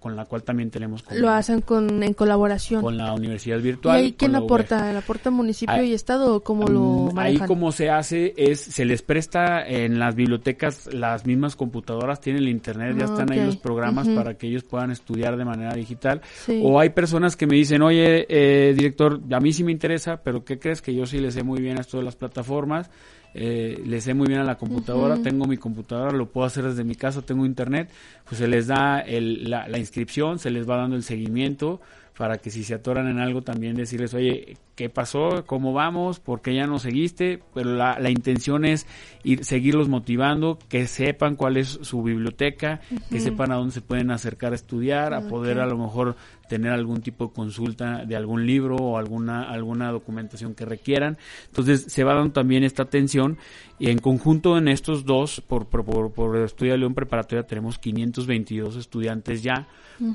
con 0.00 0.16
la 0.16 0.24
cual 0.24 0.42
también 0.42 0.70
tenemos... 0.70 1.04
Lo 1.12 1.30
hacen 1.30 1.60
con, 1.60 2.02
en 2.02 2.14
colaboración. 2.14 2.82
Con 2.82 2.96
la 2.96 3.12
Universidad 3.12 3.60
Virtual. 3.60 4.00
¿Y 4.00 4.04
ahí 4.04 4.12
quién 4.12 4.34
aporta? 4.36 4.90
¿El 4.90 4.96
aporta 4.96 5.30
municipio 5.30 5.82
y 5.82 5.92
Estado 5.92 6.36
o 6.36 6.40
cómo 6.40 6.66
lo 6.66 6.80
mm, 6.80 7.14
manejan? 7.14 7.42
Ahí 7.42 7.48
como 7.48 7.72
se 7.72 7.90
hace 7.90 8.32
es, 8.36 8.60
se 8.60 8.84
les 8.84 9.02
presta 9.02 9.66
en 9.66 9.98
las 9.98 10.14
bibliotecas 10.14 10.92
las 10.92 11.26
mismas 11.26 11.56
computadoras, 11.56 12.20
tienen 12.20 12.42
el 12.42 12.48
internet, 12.48 12.96
ya 12.98 13.04
ah, 13.04 13.08
están 13.08 13.30
ahí 13.32 13.44
los 13.44 13.56
programas 13.56 14.08
para 14.08 14.34
que 14.34 14.46
ellos 14.46 14.64
puedan 14.64 14.90
estudiar 14.90 15.36
de 15.36 15.44
manera 15.44 15.74
digital. 15.74 16.22
O 16.62 16.80
hay 16.80 16.90
personas 16.90 17.36
que 17.36 17.46
me 17.46 17.56
dicen, 17.56 17.82
oye, 17.82 18.26
eh, 18.28 18.72
director, 18.74 19.20
a 19.30 19.40
mí 19.40 19.52
sí 19.52 19.62
me 19.62 19.72
interesa, 19.72 20.22
pero 20.22 20.44
¿qué 20.44 20.58
crees? 20.58 20.80
Que 20.80 20.94
yo 20.94 21.04
sí 21.04 21.18
le 21.18 21.30
sé 21.30 21.42
muy 21.42 21.60
bien 21.60 21.78
a 21.78 21.82
esto 21.82 21.98
de 21.98 22.04
las 22.04 22.16
plataformas 22.16 22.90
eh, 23.34 23.82
le 23.86 24.00
sé 24.00 24.14
muy 24.14 24.26
bien 24.26 24.40
a 24.40 24.44
la 24.44 24.56
computadora, 24.56 25.16
tengo 25.22 25.46
mi 25.46 25.56
computadora, 25.56 26.12
lo 26.12 26.30
puedo 26.30 26.46
hacer 26.46 26.64
desde 26.64 26.84
mi 26.84 26.94
casa, 26.94 27.22
tengo 27.22 27.44
internet, 27.46 27.90
pues 28.24 28.38
se 28.38 28.48
les 28.48 28.66
da 28.66 29.00
el, 29.00 29.50
la, 29.50 29.68
la, 29.68 29.78
inscripción, 29.78 30.38
se 30.38 30.50
les 30.50 30.68
va 30.68 30.76
dando 30.76 30.96
el 30.96 31.02
seguimiento 31.02 31.80
para 32.18 32.38
que 32.38 32.50
si 32.50 32.64
se 32.64 32.74
atoran 32.74 33.06
en 33.06 33.20
algo 33.20 33.42
también 33.42 33.76
decirles, 33.76 34.12
oye, 34.12 34.56
¿qué 34.74 34.90
pasó? 34.90 35.44
¿Cómo 35.46 35.72
vamos? 35.72 36.18
¿Por 36.18 36.42
qué 36.42 36.52
ya 36.52 36.66
no 36.66 36.80
seguiste? 36.80 37.40
Pero 37.54 37.76
la, 37.76 38.00
la 38.00 38.10
intención 38.10 38.64
es 38.64 38.88
ir, 39.22 39.44
seguirlos 39.44 39.88
motivando, 39.88 40.58
que 40.68 40.88
sepan 40.88 41.36
cuál 41.36 41.56
es 41.56 41.78
su 41.82 42.02
biblioteca, 42.02 42.80
que 43.08 43.20
sepan 43.20 43.52
a 43.52 43.54
dónde 43.54 43.72
se 43.72 43.82
pueden 43.82 44.10
acercar 44.10 44.50
a 44.50 44.56
estudiar, 44.56 45.14
a 45.14 45.28
poder 45.28 45.60
a 45.60 45.66
lo 45.66 45.78
mejor 45.78 46.16
tener 46.48 46.72
algún 46.72 47.02
tipo 47.02 47.28
de 47.28 47.32
consulta 47.34 48.04
de 48.04 48.16
algún 48.16 48.46
libro 48.46 48.74
o 48.74 48.98
alguna, 48.98 49.44
alguna 49.48 49.92
documentación 49.92 50.56
que 50.56 50.64
requieran. 50.64 51.18
Entonces 51.46 51.84
se 51.86 52.02
va 52.02 52.14
dando 52.14 52.32
también 52.32 52.64
esta 52.64 52.82
atención 52.82 53.38
y 53.78 53.90
en 53.90 53.98
conjunto 53.98 54.58
en 54.58 54.66
estos 54.66 55.04
dos, 55.04 55.40
por, 55.40 55.66
por, 55.66 55.84
por, 55.84 56.10
por 56.10 56.36
Estudio 56.38 56.76
León 56.76 56.94
Preparatoria 56.94 57.46
tenemos 57.46 57.78
522 57.78 58.74
estudiantes 58.74 59.44
ya. 59.44 59.68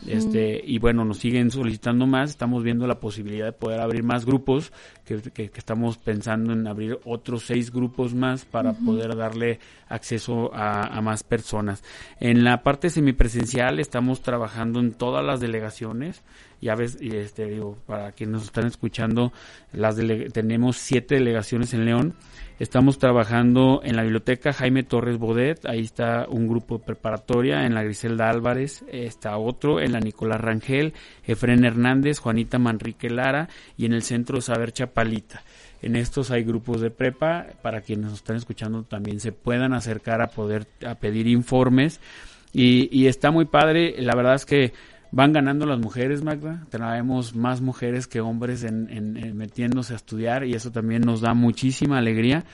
Este 0.08 0.62
Y 0.66 0.80
bueno, 0.80 1.06
nos 1.06 1.18
siguen 1.18 1.52
solicitando 1.52 2.08
más. 2.08 2.30
Estamos 2.30 2.64
viendo 2.64 2.88
la 2.88 3.00
posibilidad 3.00 3.46
de 3.46 3.52
poder 3.52 3.82
abrir 3.82 4.04
más 4.04 4.26
grupos, 4.26 4.72
que, 5.06 5.22
que, 5.22 5.52
estamos 5.56 5.98
pensando 5.98 6.54
en 6.54 6.68
abrir 6.68 7.00
otros 7.06 7.44
seis 7.44 7.72
grupos 7.72 8.14
más 8.14 8.46
para 8.46 8.74
poder 8.74 9.16
darle 9.16 9.60
acceso 9.90 10.54
a, 10.54 10.98
a 10.98 11.02
más 11.02 11.24
personas. 11.24 11.84
En 12.20 12.44
la 12.44 12.64
parte 12.64 12.90
semipresencial 12.90 13.80
estamos 13.80 14.22
trabajando 14.22 14.80
en 14.80 14.94
todas 14.94 15.24
las 15.26 15.40
delegaciones 15.40 16.24
ya 16.64 16.76
ves, 16.76 16.98
y 17.00 17.16
este, 17.16 17.46
digo, 17.46 17.78
para 17.86 18.12
quienes 18.14 18.34
nos 18.34 18.44
están 18.46 18.66
escuchando, 18.66 19.32
las 19.72 19.98
tenemos 20.32 20.78
siete 20.78 21.16
delegaciones 21.16 21.74
en 21.74 21.86
León. 21.86 22.14
Estamos 22.60 23.00
trabajando 23.00 23.82
en 23.84 23.96
la 23.96 24.04
biblioteca 24.04 24.54
Jaime 24.54 24.84
Torres 24.84 25.18
Bodet, 25.18 25.66
ahí 25.66 25.82
está 25.82 26.28
un 26.30 26.48
grupo 26.48 26.80
preparatoria, 26.80 27.66
en 27.66 27.74
la 27.74 27.84
Griselda 27.84 28.30
Álvarez 28.30 28.86
está 28.92 29.38
otro, 29.38 29.82
en 29.82 29.92
la 29.92 30.00
Nicolás 30.00 30.40
Rangel, 30.40 30.94
Efren 31.26 31.66
Hernández, 31.66 32.20
Juanita 32.20 32.60
Manrique 32.60 33.10
Lara 33.10 33.50
y 33.76 33.86
en 33.86 33.94
el 33.94 34.04
Centro 34.04 34.40
Saber 34.40 34.72
Chapalita. 34.72 35.44
En 35.82 35.98
estos 35.98 36.32
hay 36.32 36.44
grupos 36.44 36.80
de 36.80 36.92
prepa, 36.92 37.48
para 37.62 37.82
quienes 37.82 38.06
nos 38.06 38.14
están 38.14 38.38
escuchando 38.38 38.84
también 38.84 39.20
se 39.20 39.34
puedan 39.34 39.74
acercar 39.74 40.22
a 40.22 40.28
poder 40.28 40.66
a 40.86 40.96
pedir 40.96 41.28
informes. 41.28 42.00
Y, 42.54 42.88
y 42.98 43.08
está 43.08 43.32
muy 43.32 43.46
padre, 43.46 43.96
la 43.98 44.16
verdad 44.16 44.36
es 44.36 44.46
que 44.46 44.74
van 45.14 45.32
ganando 45.32 45.68
las 45.68 45.80
mujeres, 45.80 46.24
Magda. 46.24 46.66
Tenemos 46.72 47.36
más 47.36 47.62
mujeres 47.62 48.08
que 48.08 48.20
hombres 48.20 48.64
en, 48.64 48.90
en, 48.90 49.38
metiéndose 49.38 49.94
a 49.94 49.96
estudiar 49.96 50.44
y 50.44 50.56
eso 50.56 50.72
también 50.72 51.04
nos 51.04 51.22
da 51.22 51.36
muchísima 51.36 52.00
alegría 52.00 52.46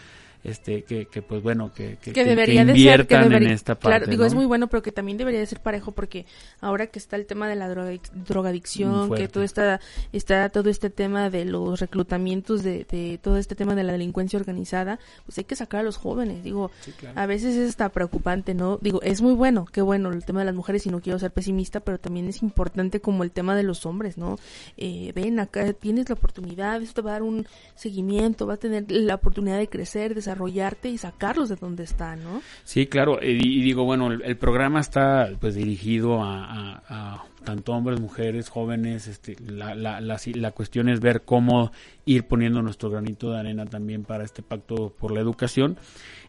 este 0.44 0.84
que, 0.84 1.06
que 1.06 1.22
pues 1.22 1.44
bueno 1.44 1.74
que, 1.74 1.98
que, 1.98 2.24
debería 2.24 2.62
inviertan 2.62 3.32
en 3.34 3.48
esta 3.48 3.76
parte 3.76 3.88
claro 3.90 4.08
digo 4.08 4.26
es 4.26 4.34
muy 4.34 4.46
bueno 4.46 4.68
pero 4.68 4.82
que 4.82 4.92
también 4.92 5.18
debería 5.18 5.40
de 5.40 5.46
ser 5.46 5.60
parejo 5.60 5.92
porque 5.92 6.26
ahora 6.62 6.88
que 6.88 6.98
está 6.98 7.18
el 7.18 7.26
tema 7.26 7.50
de 7.50 7.56
la 7.56 7.68
droga, 7.68 7.92
drogadicción 8.14 9.14
que 9.14 9.28
todo 9.28 9.44
está 9.44 9.82
está 10.14 10.50
todo 10.50 10.70
este 10.70 10.90
tema 10.90 11.30
de 11.30 11.44
los 11.44 11.80
reclutamientos 11.82 12.64
de, 12.64 12.86
de, 12.90 13.20
todo 13.22 13.38
este 13.38 13.56
tema 13.56 13.76
de 13.76 13.84
la 13.84 13.92
delincuencia 13.94 14.40
organizada 14.40 15.00
pues 15.26 15.38
hay 15.38 15.44
que 15.44 15.56
sacar 15.56 15.82
a 15.82 15.84
los 15.84 15.98
jóvenes 15.98 16.44
digo 16.44 16.72
a 17.16 17.26
veces 17.26 17.56
es 17.58 17.70
hasta 17.70 17.90
preocupante 17.90 18.54
no 18.54 18.78
digo 18.82 19.02
es 19.02 19.22
muy 19.22 19.34
bueno 19.34 19.66
qué 19.66 19.82
bueno 19.82 20.10
el 20.10 20.24
tema 20.24 20.40
de 20.40 20.46
las 20.46 20.56
mujeres 20.56 20.86
y 20.86 20.90
no 20.90 21.02
quiero 21.02 21.20
ser 21.20 21.32
pesimista 21.32 21.82
pero 21.82 22.00
también 22.00 22.30
es 22.30 22.42
importante 22.42 23.02
como 23.02 23.24
el 23.24 23.32
tema 23.32 23.56
de 23.56 23.64
los 23.64 23.86
hombres 23.86 24.18
no 24.18 24.38
eh, 24.78 25.12
ven 25.14 25.40
acá 25.40 25.74
tienes 25.74 26.08
la 26.08 26.16
oportunidad 26.16 26.82
esto 26.82 27.02
te 27.02 27.02
va 27.02 27.12
a 27.12 27.14
dar 27.14 27.24
un 27.24 27.46
seguimiento 27.76 28.48
va 28.48 28.54
a 28.54 28.58
tener 28.58 28.86
la 28.90 29.16
oportunidad 29.16 29.58
de 29.58 29.68
crecer 29.68 30.16
de 30.16 30.22
desarrollarte 30.30 30.90
y 30.90 30.98
sacarlos 30.98 31.50
de 31.50 31.56
donde 31.56 31.84
están, 31.84 32.24
¿no? 32.24 32.42
Sí, 32.64 32.86
claro, 32.86 33.20
y, 33.22 33.62
digo, 33.62 33.84
bueno, 33.84 34.12
el, 34.12 34.38
programa 34.38 34.80
está 34.80 35.30
pues 35.40 35.56
dirigido 35.56 36.20
a, 36.22 37.26
tanto 37.44 37.74
hombres, 37.74 38.00
mujeres, 38.00 38.50
jóvenes, 38.50 39.08
este, 39.08 39.36
la, 39.48 39.74
la, 39.74 40.00
la, 40.02 40.20
la, 40.36 40.52
cuestión 40.52 40.88
es 40.88 41.00
ver 41.00 41.24
cómo 41.24 41.72
ir 42.06 42.26
poniendo 42.26 42.62
nuestro 42.62 42.92
granito 42.92 43.32
de 43.32 43.40
arena 43.40 43.66
también 43.66 44.04
para 44.04 44.24
este 44.24 44.44
pacto 44.44 44.94
por 45.00 45.12
la 45.12 45.20
educación. 45.20 45.78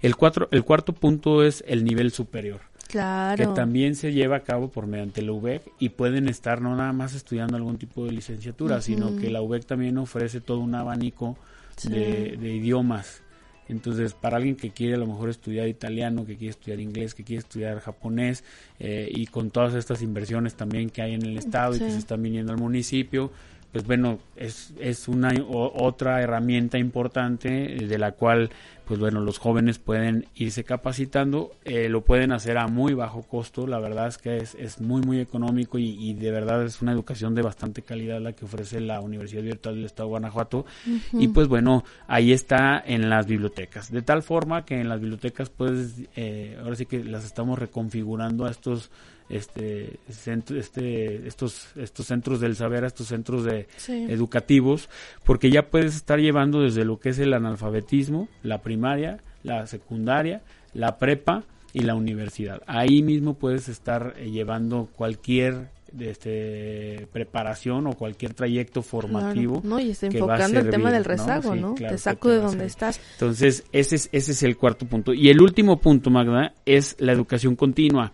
El, 0.00 0.16
cuatro, 0.16 0.48
el 0.50 0.64
cuarto 0.64 0.94
punto 0.94 1.42
es 1.42 1.62
el 1.66 1.84
nivel 1.84 2.10
superior. 2.10 2.60
Claro. 2.88 3.36
que 3.36 3.46
también 3.54 3.94
se 3.94 4.12
lleva 4.12 4.38
a 4.38 4.40
cabo 4.40 4.66
por 4.66 4.88
mediante 4.88 5.22
la 5.22 5.30
UBEC 5.30 5.62
y 5.78 5.90
pueden 5.90 6.28
estar 6.28 6.60
no 6.60 6.74
nada 6.74 6.92
más 6.92 7.14
estudiando 7.14 7.56
algún 7.56 7.78
tipo 7.78 8.04
de 8.04 8.10
licenciatura, 8.10 8.80
sino 8.80 9.16
que 9.16 9.30
la 9.30 9.42
UBEC 9.42 9.64
también 9.64 9.96
ofrece 9.96 10.40
todo 10.40 10.58
un 10.58 10.74
abanico 10.74 11.36
de, 11.84 12.36
de, 12.36 12.52
idiomas 12.52 13.22
Entonces, 13.70 14.14
para 14.14 14.36
alguien 14.36 14.56
que 14.56 14.70
quiere 14.70 14.94
a 14.94 14.98
lo 14.98 15.06
mejor 15.06 15.30
estudiar 15.30 15.68
italiano, 15.68 16.26
que 16.26 16.36
quiere 16.36 16.50
estudiar 16.50 16.80
inglés, 16.80 17.14
que 17.14 17.24
quiere 17.24 17.40
estudiar 17.40 17.80
japonés, 17.80 18.44
eh, 18.78 19.08
y 19.10 19.26
con 19.26 19.50
todas 19.50 19.74
estas 19.74 20.02
inversiones 20.02 20.54
también 20.54 20.90
que 20.90 21.02
hay 21.02 21.14
en 21.14 21.24
el 21.24 21.38
estado 21.38 21.76
y 21.76 21.78
que 21.78 21.90
se 21.90 21.98
están 21.98 22.22
viniendo 22.22 22.52
al 22.52 22.58
municipio, 22.58 23.30
pues 23.72 23.86
bueno, 23.86 24.18
es, 24.36 24.74
es 24.80 25.06
una 25.06 25.32
otra 25.48 26.20
herramienta 26.22 26.78
importante 26.78 27.76
eh, 27.76 27.86
de 27.86 27.98
la 27.98 28.12
cual, 28.12 28.50
pues 28.84 28.98
bueno, 28.98 29.20
los 29.20 29.38
jóvenes 29.38 29.78
pueden 29.78 30.26
irse 30.34 30.64
capacitando, 30.64 31.52
eh, 31.64 31.88
lo 31.88 32.00
pueden 32.00 32.32
hacer 32.32 32.58
a 32.58 32.66
muy 32.66 32.94
bajo 32.94 33.22
costo, 33.22 33.68
la 33.68 33.78
verdad 33.78 34.08
es 34.08 34.18
que 34.18 34.38
es, 34.38 34.56
es 34.56 34.80
muy, 34.80 35.02
muy 35.02 35.20
económico 35.20 35.78
y, 35.78 36.14
de 36.14 36.32
verdad 36.32 36.64
es 36.64 36.82
una 36.82 36.90
educación 36.90 37.36
de 37.36 37.42
bastante 37.42 37.82
calidad 37.82 38.20
la 38.20 38.32
que 38.32 38.44
ofrece 38.44 38.80
la 38.80 39.00
Universidad 39.00 39.42
Virtual 39.42 39.76
del 39.76 39.84
Estado 39.84 40.08
de 40.08 40.10
Guanajuato. 40.10 40.66
Y 41.12 41.28
pues 41.28 41.46
bueno, 41.46 41.84
ahí 42.08 42.32
está 42.32 42.82
en 42.84 43.08
las 43.08 43.26
bibliotecas, 43.26 43.92
de 43.92 44.02
tal 44.02 44.22
forma 44.22 44.64
que 44.64 44.80
en 44.80 44.88
las 44.88 45.00
bibliotecas 45.00 45.48
pues 45.48 45.94
eh, 46.16 46.58
ahora 46.60 46.74
sí 46.74 46.86
que 46.86 47.04
las 47.04 47.24
estamos 47.24 47.58
reconfigurando 47.58 48.46
a 48.46 48.50
estos 48.50 48.90
este, 49.30 49.98
centro, 50.08 50.58
este, 50.58 51.26
estos, 51.26 51.68
estos 51.76 52.06
centros 52.06 52.40
del 52.40 52.56
saber, 52.56 52.84
estos 52.84 53.06
centros 53.06 53.44
de 53.44 53.68
educativos, 53.88 54.88
porque 55.24 55.50
ya 55.50 55.70
puedes 55.70 55.96
estar 55.96 56.18
llevando 56.18 56.60
desde 56.60 56.84
lo 56.84 56.98
que 56.98 57.10
es 57.10 57.18
el 57.18 57.32
analfabetismo, 57.32 58.28
la 58.42 58.60
primaria, 58.62 59.20
la 59.42 59.66
secundaria, 59.66 60.42
la 60.74 60.98
prepa 60.98 61.44
y 61.72 61.80
la 61.80 61.94
universidad. 61.94 62.62
Ahí 62.66 63.02
mismo 63.02 63.34
puedes 63.34 63.68
estar 63.68 64.14
eh, 64.18 64.30
llevando 64.30 64.88
cualquier 64.96 65.68
este 65.98 67.08
preparación 67.12 67.88
o 67.88 67.94
cualquier 67.94 68.32
trayecto 68.32 68.80
formativo 68.80 69.60
no 69.64 69.80
y 69.80 69.90
está 69.90 70.06
enfocando 70.06 70.60
el 70.60 70.70
tema 70.70 70.92
del 70.92 71.04
rezago 71.04 71.56
no, 71.56 71.74
te 71.74 71.98
saco 71.98 72.28
de 72.28 72.36
donde 72.36 72.66
estás. 72.66 73.00
Entonces 73.14 73.64
ese 73.72 73.96
es 73.96 74.08
ese 74.12 74.30
es 74.32 74.42
el 74.44 74.56
cuarto 74.56 74.86
punto. 74.86 75.12
Y 75.12 75.30
el 75.30 75.40
último 75.40 75.80
punto 75.80 76.10
Magda 76.10 76.54
es 76.64 76.94
la 77.00 77.10
educación 77.10 77.56
continua 77.56 78.12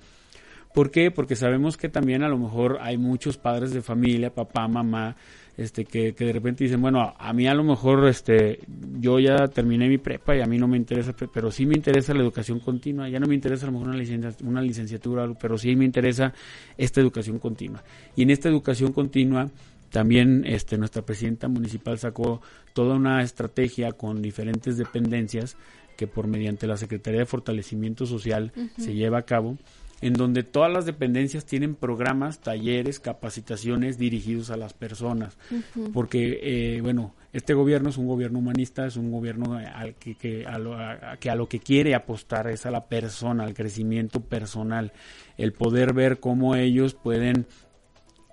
¿Por 0.77 0.91
qué? 0.91 1.11
Porque 1.11 1.37
sabemos 1.37 1.79
que 1.79 1.89
también 1.89 2.23
a 2.23 2.29
lo 2.29 2.37
mejor 2.37 2.77
hay 2.83 2.99
muchos 2.99 3.39
padres 3.39 3.73
de 3.73 3.81
familia, 3.81 4.35
papá, 4.35 4.69
mamá, 4.69 5.17
este, 5.57 5.87
que, 5.87 6.15
que 6.15 6.27
de 6.27 6.35
repente 6.35 6.65
dicen, 6.65 6.83
bueno, 6.83 7.15
a 7.19 7.33
mí 7.33 7.49
a 7.49 7.55
lo 7.55 7.65
mejor, 7.65 8.07
este, 8.07 8.61
yo 9.01 9.19
ya 9.19 9.49
terminé 9.49 9.89
mi 9.89 9.97
prepa 9.97 10.37
y 10.37 10.43
a 10.43 10.45
mí 10.45 10.59
no 10.59 10.69
me 10.69 10.77
interesa, 10.77 11.15
pero 11.33 11.51
sí 11.51 11.65
me 11.65 11.77
interesa 11.77 12.12
la 12.12 12.21
educación 12.21 12.61
continua, 12.61 13.09
ya 13.09 13.19
no 13.19 13.27
me 13.27 13.35
interesa 13.35 13.65
a 13.65 13.69
lo 13.69 13.73
mejor 13.73 13.89
una, 13.89 13.97
licenciatura, 13.97 14.51
una 14.51 14.61
licenciatura, 14.61 15.33
pero 15.41 15.57
sí 15.57 15.75
me 15.77 15.87
interesa 15.87 16.35
esta 16.77 17.01
educación 17.01 17.39
continua. 17.39 17.83
Y 18.15 18.25
en 18.25 18.29
esta 18.29 18.51
educación 18.51 18.93
continua, 18.93 19.49
también 19.89 20.45
este, 20.45 20.77
nuestra 20.77 21.01
presidenta 21.01 21.49
municipal 21.49 21.99
sacó 21.99 22.43
toda 22.75 22.97
una 22.97 23.23
estrategia 23.23 23.93
con 23.93 24.21
diferentes 24.21 24.77
dependencias 24.77 25.57
que 25.97 26.07
por 26.07 26.27
mediante 26.27 26.67
la 26.67 26.77
Secretaría 26.77 27.21
de 27.21 27.27
Fortalecimiento 27.27 28.05
Social 28.05 28.53
se 28.77 28.93
lleva 28.93 29.17
a 29.17 29.23
cabo 29.23 29.57
en 30.01 30.13
donde 30.13 30.43
todas 30.43 30.71
las 30.71 30.85
dependencias 30.85 31.47
tienen 31.47 31.75
programas, 31.75 32.41
talleres, 32.41 33.01
capacitaciones 33.01 33.99
dirigidos 33.99 34.51
a 34.51 34.57
las 34.57 34.75
personas, 34.75 35.39
porque 35.93 36.41
eh, 36.43 36.81
bueno, 36.81 37.15
este 37.33 37.55
gobierno 37.55 37.89
es 37.89 37.97
un 37.97 38.07
gobierno 38.07 38.39
humanista, 38.39 38.87
es 38.87 38.97
un 38.97 39.11
gobierno 39.11 39.57
al 39.57 39.95
que, 39.95 40.45
a 40.47 40.59
lo, 40.59 40.77
que 41.19 41.31
a 41.31 41.35
lo 41.35 41.49
que 41.49 41.61
quiere 41.61 41.95
apostar 41.95 42.49
es 42.49 42.67
a 42.67 42.71
la 42.71 42.87
persona, 42.87 43.45
al 43.45 43.55
crecimiento 43.55 44.21
personal, 44.21 44.93
el 45.37 45.53
poder 45.53 45.93
ver 45.93 46.21
cómo 46.21 46.57
ellos 46.57 46.95
pueden 46.95 47.47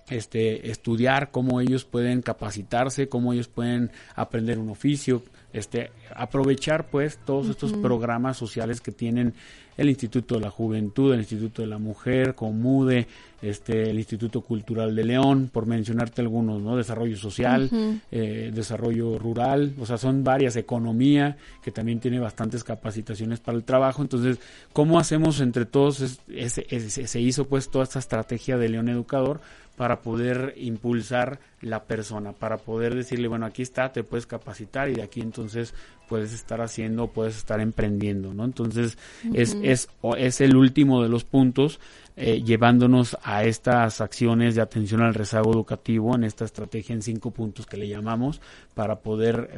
este, 0.10 0.70
estudiar, 0.70 1.32
cómo 1.32 1.62
ellos 1.62 1.86
pueden 1.86 2.22
capacitarse, 2.22 3.08
cómo 3.08 3.34
ellos 3.34 3.48
pueden 3.48 3.92
aprender 4.16 4.60
un 4.60 4.70
oficio, 4.70 5.24
este, 5.54 5.92
aprovechar 6.16 6.88
pues 6.88 7.18
todos 7.24 7.48
estos 7.48 7.74
programas 7.74 8.38
sociales 8.38 8.82
que 8.82 8.92
tienen 8.92 9.34
el 9.78 9.90
Instituto 9.90 10.36
de 10.36 10.42
la 10.42 10.50
Juventud, 10.50 11.14
el 11.14 11.22
Instituto 11.22 11.62
de 11.62 11.68
la 11.68 11.78
Mujer, 11.78 12.36
Comude, 12.36 13.08
este, 13.42 13.90
el 13.90 13.98
Instituto 13.98 14.42
Cultural 14.42 14.96
de 14.96 15.04
León, 15.04 15.50
por 15.52 15.66
mencionarte 15.66 16.22
algunos, 16.22 16.62
¿no? 16.62 16.78
Desarrollo 16.78 17.18
social, 17.18 17.70
eh, 18.12 18.52
desarrollo 18.54 19.18
rural, 19.18 19.74
o 19.80 19.86
sea, 19.86 19.98
son 19.98 20.24
varias, 20.24 20.56
economía, 20.56 21.38
que 21.64 21.72
también 21.72 22.00
tiene 22.00 22.20
bastantes 22.20 22.64
capacitaciones 22.64 23.40
para 23.40 23.58
el 23.58 23.64
trabajo. 23.64 24.02
Entonces, 24.02 24.40
¿cómo 24.72 25.00
hacemos 25.00 25.40
entre 25.42 25.66
todos? 25.66 25.98
se 25.98 27.22
hizo 27.22 27.46
pues 27.46 27.70
toda 27.70 27.84
esta 27.84 28.00
estrategia 28.00 28.58
de 28.58 28.70
León 28.70 28.90
Educador 28.90 29.42
para 29.76 30.02
poder 30.02 30.54
impulsar 30.58 31.40
la 31.62 31.84
persona, 31.86 32.34
para 32.34 32.58
poder 32.58 32.94
decirle, 32.94 33.28
bueno, 33.28 33.46
aquí 33.46 33.62
está, 33.62 33.92
te 33.92 34.04
puedes 34.04 34.28
capacitar 34.28 34.90
y 34.90 34.94
de 34.94 35.04
aquí 35.04 35.22
entonces 35.22 35.74
puedes 36.08 36.34
estar 36.34 36.62
haciendo, 36.62 37.08
puedes 37.08 37.38
estar 37.38 37.60
emprendiendo, 37.60 38.34
¿no? 38.34 38.46
Entonces, 38.46 38.98
es, 39.34 39.58
es, 39.64 39.90
es 40.18 40.42
el 40.42 40.56
último 40.56 41.02
de 41.02 41.10
los 41.10 41.24
puntos 41.24 41.80
eh, 42.16 42.44
llevándonos 42.44 43.18
a 43.24 43.44
estas 43.44 44.00
acciones 44.00 44.54
de 44.54 44.62
atención 44.62 45.02
al 45.02 45.16
rezago 45.16 45.52
educativo 45.52 46.14
en 46.16 46.24
esta 46.24 46.46
estrategia 46.46 46.94
en 46.94 47.02
cinco 47.02 47.32
puntos 47.32 47.66
que 47.66 47.76
le 47.76 47.88
llamamos 47.88 48.40
para 48.76 49.00
poder 49.00 49.50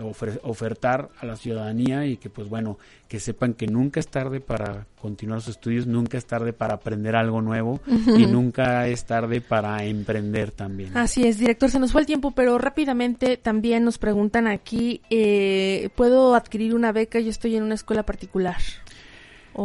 ofertar 0.43 1.09
a 1.19 1.25
la 1.25 1.35
ciudadanía 1.35 2.05
y 2.05 2.15
que 2.15 2.29
pues 2.29 2.47
bueno 2.47 2.77
que 3.09 3.19
sepan 3.19 3.53
que 3.53 3.67
nunca 3.67 3.99
es 3.99 4.07
tarde 4.07 4.39
para 4.39 4.87
continuar 5.01 5.41
sus 5.41 5.55
estudios 5.55 5.85
nunca 5.85 6.17
es 6.17 6.25
tarde 6.25 6.53
para 6.53 6.75
aprender 6.75 7.17
algo 7.17 7.41
nuevo 7.41 7.81
y 8.17 8.25
nunca 8.25 8.87
es 8.87 9.05
tarde 9.05 9.41
para 9.41 9.83
emprender 9.83 10.51
también. 10.51 10.95
Así 10.97 11.27
es 11.27 11.37
director 11.37 11.69
se 11.69 11.79
nos 11.79 11.91
fue 11.91 12.01
el 12.01 12.07
tiempo 12.07 12.31
pero 12.31 12.57
rápidamente 12.57 13.35
también 13.35 13.83
nos 13.83 13.97
preguntan 13.97 14.47
aquí 14.47 15.01
eh, 15.09 15.89
puedo 15.95 16.35
adquirir 16.35 16.73
una 16.73 16.93
beca 16.93 17.19
yo 17.19 17.29
estoy 17.29 17.57
en 17.57 17.63
una 17.63 17.75
escuela 17.75 18.03
particular 18.03 18.57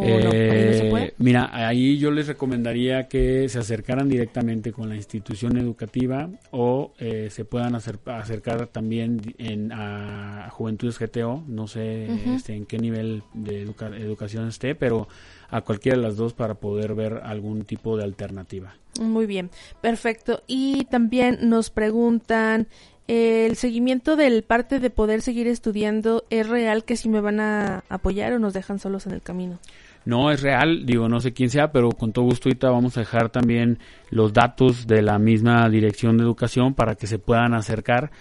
eh, 0.03 1.13
mira, 1.19 1.51
ahí 1.53 1.99
yo 1.99 2.11
les 2.11 2.29
recomendaría 2.29 3.09
que 3.09 3.49
se 3.49 3.59
acercaran 3.59 4.09
directamente 4.09 4.73
con 4.73 4.89
la 4.89 4.97
institución 4.97 5.57
educativa 5.57 6.29
o 6.51 6.93
eh, 6.99 7.29
se 7.31 7.45
puedan 7.45 7.75
acercar 7.75 8.69
también 8.69 9.35
en, 9.39 9.73
a 9.73 10.49
Juventudes 10.51 10.99
GTO, 10.99 11.43
no 11.47 11.67
sé 11.67 12.09
este, 12.35 12.55
en 12.55 12.67
qué 12.67 12.79
nivel 12.79 13.23
de 13.35 13.63
educación 13.63 14.49
esté, 14.49 14.75
pero 14.75 15.09
a 15.49 15.63
cualquiera 15.63 15.99
de 15.99 16.05
las 16.05 16.17
dos 16.17 16.35
para 16.35 16.55
poder 16.55 16.95
ver 16.95 17.21
algún 17.25 17.65
tipo 17.65 17.97
de 17.97 18.05
alternativa. 18.05 18.75
Muy 19.01 19.27
bien, 19.27 19.51
perfecto. 19.81 20.43
Y 20.47 20.85
también 20.85 21.39
nos 21.43 21.71
preguntan, 21.71 22.69
¿el 23.11 23.57
seguimiento 23.57 24.15
del 24.15 24.45
parte 24.45 24.79
de 24.79 24.89
poder 24.89 25.21
seguir 25.21 25.49
estudiando 25.49 26.25
es 26.31 26.49
real 26.49 26.85
que 26.85 26.97
si 26.97 27.09
me 27.09 27.21
van 27.21 27.41
a 27.41 27.83
apoyar 27.89 28.33
o 28.35 28.39
nos 28.39 28.55
dejan 28.55 28.79
solos 28.79 29.05
en 29.07 29.13
el 29.13 29.21
camino? 29.21 29.59
No 30.05 30.31
es 30.31 30.43
real, 30.43 30.87
digo, 30.87 31.09
no 31.09 31.19
sé 31.19 31.33
quién 31.33 31.51
sea, 31.51 31.73
pero 31.73 31.91
con 31.91 32.13
todo 32.13 32.25
gusto 32.25 32.49
ahorita 32.49 32.71
vamos 32.71 32.97
a 32.97 33.01
dejar 33.01 33.29
también 33.29 33.79
los 34.11 34.33
datos 34.33 34.87
de 34.87 35.03
la 35.03 35.19
misma 35.19 35.69
dirección 35.69 36.17
de 36.17 36.23
educación 36.23 36.75
para 36.75 36.95
que 36.95 37.09
se 37.09 37.19
puedan 37.19 37.53
acercar. 37.53 38.13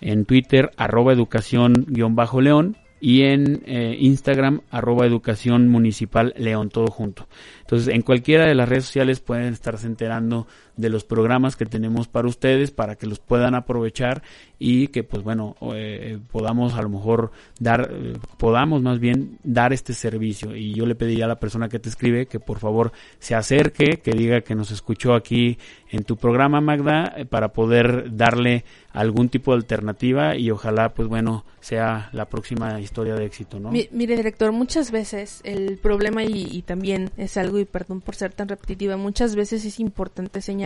en 0.00 0.24
Twitter 0.24 0.70
arroba 0.76 1.12
educación-león 1.12 2.76
y 3.06 3.22
en 3.22 3.62
eh, 3.66 3.96
Instagram 4.00 4.62
arroba 4.68 5.06
educación 5.06 5.68
municipal 5.68 6.34
león 6.36 6.70
todo 6.70 6.88
junto. 6.88 7.28
Entonces 7.60 7.94
en 7.94 8.02
cualquiera 8.02 8.46
de 8.46 8.56
las 8.56 8.68
redes 8.68 8.86
sociales 8.86 9.20
pueden 9.20 9.52
estarse 9.52 9.86
enterando 9.86 10.48
de 10.76 10.90
los 10.90 11.04
programas 11.04 11.56
que 11.56 11.64
tenemos 11.64 12.06
para 12.06 12.28
ustedes 12.28 12.70
para 12.70 12.96
que 12.96 13.06
los 13.06 13.18
puedan 13.18 13.54
aprovechar 13.54 14.22
y 14.58 14.88
que 14.88 15.04
pues 15.04 15.22
bueno 15.22 15.56
eh, 15.74 16.18
podamos 16.30 16.74
a 16.74 16.82
lo 16.82 16.88
mejor 16.88 17.30
dar 17.58 17.90
eh, 17.90 18.14
podamos 18.38 18.82
más 18.82 19.00
bien 19.00 19.38
dar 19.42 19.72
este 19.72 19.94
servicio. 19.94 20.54
Y 20.54 20.74
yo 20.74 20.86
le 20.86 20.94
pediría 20.94 21.24
a 21.24 21.28
la 21.28 21.40
persona 21.40 21.68
que 21.68 21.78
te 21.78 21.88
escribe 21.88 22.26
que 22.26 22.40
por 22.40 22.58
favor 22.58 22.92
se 23.18 23.34
acerque 23.34 24.00
que 24.02 24.12
diga 24.12 24.42
que 24.42 24.54
nos 24.54 24.70
escuchó 24.70 25.14
aquí 25.14 25.58
en 25.90 26.04
tu 26.04 26.16
programa 26.16 26.60
Magda 26.60 27.14
eh, 27.16 27.24
para 27.24 27.52
poder 27.52 28.14
darle 28.14 28.64
algún 28.92 29.28
tipo 29.28 29.52
de 29.52 29.58
alternativa 29.58 30.36
y 30.36 30.50
ojalá 30.50 30.94
pues 30.94 31.08
bueno 31.08 31.44
sea 31.60 32.08
la 32.12 32.26
próxima 32.26 32.80
historia 32.80 33.14
de 33.14 33.26
éxito 33.26 33.60
no 33.60 33.70
mire 33.70 34.16
director 34.16 34.52
muchas 34.52 34.90
veces 34.90 35.40
el 35.44 35.76
problema 35.78 36.24
y, 36.24 36.48
y 36.50 36.62
también 36.62 37.10
es 37.16 37.36
algo 37.36 37.58
y 37.58 37.66
perdón 37.66 38.00
por 38.00 38.14
ser 38.14 38.32
tan 38.32 38.48
repetitiva 38.48 38.96
muchas 38.96 39.36
veces 39.36 39.64
es 39.64 39.80
importante 39.80 40.40
señalar 40.40 40.65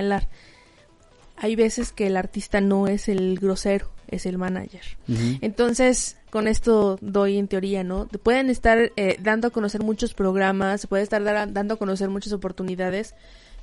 hay 1.37 1.57
veces 1.57 1.93
que 1.93 2.07
el 2.07 2.17
artista 2.17 2.61
no 2.61 2.87
es 2.87 3.09
el 3.09 3.39
grosero, 3.39 3.91
es 4.09 4.27
el 4.27 4.37
manager. 4.37 4.83
Entonces, 5.41 6.19
con 6.29 6.47
esto 6.47 6.99
doy 7.01 7.39
en 7.39 7.49
teoría, 7.49 7.83
¿no? 7.83 8.07
Te 8.07 8.19
pueden 8.19 8.51
estar 8.51 8.93
eh, 8.97 9.17
dando 9.21 9.49
a 9.49 9.51
conocer 9.51 9.83
muchos 9.83 10.13
programas, 10.13 10.83
se 10.83 10.87
puede 10.87 11.03
estar 11.03 11.23
dando 11.53 11.75
a 11.75 11.77
conocer 11.79 12.11
muchas 12.11 12.35
oportunidades, 12.35 13.15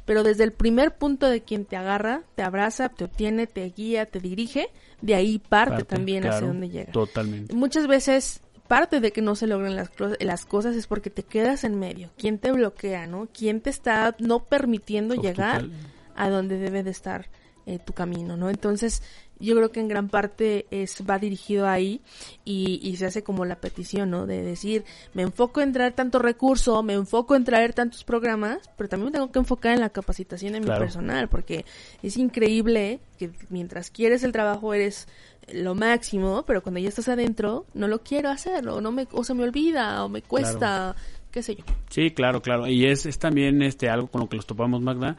pero 0.06 0.24
desde 0.24 0.44
el 0.44 0.54
primer 0.54 0.96
punto 0.96 1.30
de 1.30 1.42
quien 1.42 1.66
te 1.66 1.76
agarra, 1.76 2.24
te 2.36 2.42
abraza, 2.42 2.90
te 2.90 3.04
obtiene, 3.04 3.46
te 3.46 3.70
guía, 3.70 4.06
te 4.06 4.20
dirige, 4.20 4.70
de 5.02 5.14
ahí 5.14 5.38
parte, 5.38 5.84
también 5.84 6.26
hacia 6.26 6.48
donde 6.48 6.70
llega. 6.70 6.92
Totalmente. 6.92 7.54
Muchas 7.54 7.86
veces 7.88 8.42
parte 8.68 9.00
de 9.00 9.12
que 9.12 9.22
no 9.22 9.36
se 9.36 9.48
logren 9.48 9.76
las, 9.76 9.92
las 10.20 10.46
cosas 10.46 10.76
es 10.76 10.88
porque 10.88 11.10
te 11.10 11.24
quedas 11.24 11.64
en 11.64 11.78
medio. 11.78 12.10
¿Quién 12.18 12.40
te 12.40 12.52
bloquea, 12.52 13.06
no? 13.06 13.28
¿Quién 13.32 13.62
te 13.62 13.70
está 13.70 14.16
no 14.20 14.46
permitiendo 14.46 15.14
llegar 15.14 15.68
a 16.18 16.30
donde 16.30 16.58
debe 16.58 16.84
de 16.84 16.92
estar? 16.92 17.30
Eh, 17.70 17.80
tu 17.80 17.92
camino, 17.92 18.38
¿no? 18.38 18.50
Entonces, 18.50 19.04
yo 19.40 19.54
creo 19.58 19.74
que 19.74 19.82
en 19.82 19.90
gran 19.90 20.08
parte 20.08 20.68
es 20.72 21.04
va 21.04 21.20
dirigido 21.20 21.68
ahí 21.68 22.00
y, 22.46 22.80
y, 22.82 22.96
se 22.96 23.08
hace 23.08 23.24
como 23.24 23.44
la 23.44 23.58
petición, 23.58 24.10
¿no? 24.10 24.26
De 24.26 24.42
decir, 24.42 24.86
me 25.14 25.24
enfoco 25.24 25.60
en 25.60 25.74
traer 25.74 25.92
tanto 25.92 26.18
recurso, 26.20 26.82
me 26.82 26.94
enfoco 26.94 27.36
en 27.36 27.44
traer 27.44 27.74
tantos 27.74 28.06
programas, 28.06 28.70
pero 28.78 28.88
también 28.88 29.08
me 29.08 29.12
tengo 29.12 29.34
que 29.34 29.40
enfocar 29.40 29.74
en 29.74 29.82
la 29.82 29.90
capacitación 29.90 30.54
de 30.54 30.62
mi 30.62 30.68
personal, 30.68 31.28
porque 31.28 31.66
es 32.02 32.16
increíble 32.16 33.02
que 33.18 33.32
mientras 33.50 33.92
quieres 33.92 34.24
el 34.24 34.32
trabajo 34.32 34.74
eres 34.74 35.10
lo 35.52 35.76
máximo, 35.76 36.46
pero 36.48 36.64
cuando 36.64 36.80
ya 36.80 36.88
estás 36.88 37.10
adentro, 37.10 37.66
no 37.74 37.90
lo 37.90 38.02
quiero 38.02 38.30
hacer, 38.30 38.66
o, 38.70 38.80
no 38.80 38.94
me, 38.94 39.10
o 39.12 39.26
se 39.26 39.34
me 39.34 39.44
olvida, 39.44 40.06
o 40.06 40.08
me 40.08 40.22
cuesta, 40.22 40.96
qué 41.32 41.44
sé 41.44 41.56
yo. 41.56 41.66
Sí, 41.90 42.12
claro, 42.12 42.42
claro. 42.42 42.66
Y 42.68 42.86
es, 42.86 43.06
es 43.06 43.20
también 43.20 43.62
este 43.62 43.90
algo 43.90 44.08
con 44.08 44.22
lo 44.22 44.30
que 44.30 44.38
los 44.38 44.48
topamos, 44.48 44.82
Magda. 44.82 45.18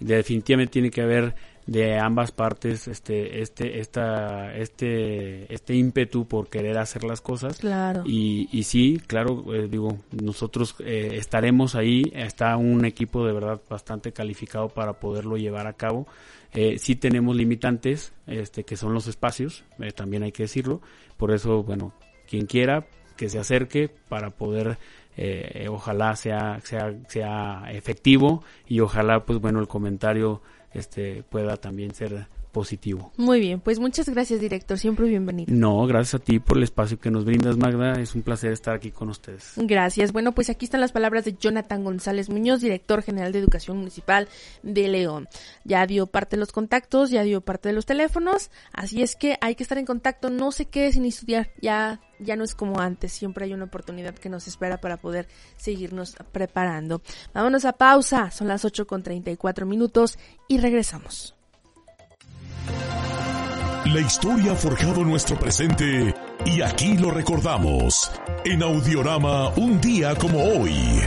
Definitivamente 0.00 0.72
tiene 0.72 0.90
que 0.90 1.02
haber 1.02 1.34
de 1.66 1.98
ambas 1.98 2.32
partes 2.32 2.88
este 2.88 3.42
este 3.42 3.78
esta 3.78 4.56
este 4.56 5.52
este 5.54 5.74
ímpetu 5.74 6.26
por 6.26 6.48
querer 6.48 6.78
hacer 6.78 7.04
las 7.04 7.20
cosas. 7.20 7.58
Claro. 7.58 8.02
Y, 8.06 8.48
y 8.50 8.64
sí 8.64 9.00
claro 9.06 9.44
eh, 9.54 9.68
digo 9.70 9.98
nosotros 10.10 10.74
eh, 10.80 11.10
estaremos 11.12 11.74
ahí. 11.74 12.10
Está 12.14 12.56
un 12.56 12.84
equipo 12.84 13.24
de 13.24 13.32
verdad 13.32 13.60
bastante 13.68 14.12
calificado 14.12 14.68
para 14.68 14.94
poderlo 14.94 15.36
llevar 15.36 15.66
a 15.66 15.74
cabo. 15.74 16.06
Eh, 16.52 16.78
sí 16.78 16.96
tenemos 16.96 17.36
limitantes 17.36 18.12
este 18.26 18.64
que 18.64 18.76
son 18.76 18.92
los 18.92 19.06
espacios 19.06 19.62
eh, 19.78 19.92
también 19.92 20.24
hay 20.24 20.32
que 20.32 20.44
decirlo. 20.44 20.80
Por 21.16 21.30
eso 21.32 21.62
bueno 21.62 21.94
quien 22.28 22.46
quiera 22.46 22.86
que 23.16 23.28
se 23.28 23.38
acerque 23.38 23.90
para 24.08 24.30
poder 24.30 24.78
eh, 25.16 25.66
ojalá 25.68 26.16
sea 26.16 26.60
sea 26.62 26.94
sea 27.08 27.64
efectivo 27.70 28.42
y 28.66 28.80
ojalá 28.80 29.24
pues 29.24 29.40
bueno 29.40 29.60
el 29.60 29.68
comentario 29.68 30.42
este 30.72 31.22
pueda 31.24 31.56
también 31.56 31.94
ser 31.94 32.26
positivo. 32.50 33.12
Muy 33.16 33.40
bien, 33.40 33.60
pues 33.60 33.78
muchas 33.78 34.08
gracias, 34.08 34.40
director. 34.40 34.78
Siempre 34.78 35.08
bienvenido. 35.08 35.52
No, 35.54 35.86
gracias 35.86 36.20
a 36.20 36.24
ti 36.24 36.38
por 36.38 36.56
el 36.56 36.64
espacio 36.64 36.98
que 36.98 37.10
nos 37.10 37.24
brindas, 37.24 37.56
Magda. 37.56 38.00
Es 38.00 38.14
un 38.14 38.22
placer 38.22 38.52
estar 38.52 38.74
aquí 38.74 38.90
con 38.90 39.08
ustedes. 39.08 39.52
Gracias. 39.56 40.12
Bueno, 40.12 40.32
pues 40.32 40.50
aquí 40.50 40.64
están 40.64 40.80
las 40.80 40.92
palabras 40.92 41.24
de 41.24 41.34
Jonathan 41.34 41.84
González 41.84 42.28
Muñoz, 42.28 42.60
director 42.60 43.02
general 43.02 43.32
de 43.32 43.38
Educación 43.38 43.78
Municipal 43.78 44.28
de 44.62 44.88
León. 44.88 45.28
Ya 45.64 45.86
dio 45.86 46.06
parte 46.06 46.36
de 46.36 46.40
los 46.40 46.52
contactos, 46.52 47.10
ya 47.10 47.22
dio 47.22 47.40
parte 47.40 47.68
de 47.68 47.74
los 47.74 47.86
teléfonos, 47.86 48.50
así 48.72 49.02
es 49.02 49.16
que 49.16 49.36
hay 49.40 49.54
que 49.54 49.62
estar 49.62 49.78
en 49.78 49.86
contacto. 49.86 50.30
No 50.30 50.52
se 50.52 50.66
quede 50.66 50.92
sin 50.92 51.04
estudiar. 51.04 51.50
Ya 51.60 52.00
ya 52.20 52.36
no 52.36 52.44
es 52.44 52.54
como 52.54 52.80
antes, 52.80 53.12
siempre 53.12 53.46
hay 53.46 53.54
una 53.54 53.64
oportunidad 53.64 54.14
que 54.14 54.28
nos 54.28 54.46
espera 54.46 54.78
para 54.78 54.98
poder 54.98 55.26
seguirnos 55.56 56.16
preparando. 56.32 57.02
Vámonos 57.32 57.64
a 57.64 57.72
pausa, 57.72 58.30
son 58.30 58.48
las 58.48 58.64
8 58.64 58.86
con 58.86 59.02
34 59.02 59.66
minutos 59.66 60.18
y 60.46 60.58
regresamos. 60.58 61.34
La 63.86 64.00
historia 64.00 64.52
ha 64.52 64.54
forjado 64.54 65.04
nuestro 65.04 65.38
presente 65.38 66.14
y 66.44 66.60
aquí 66.60 66.98
lo 66.98 67.10
recordamos 67.10 68.12
en 68.44 68.62
Audiorama 68.62 69.48
un 69.56 69.80
día 69.80 70.14
como 70.16 70.38
hoy. 70.38 71.00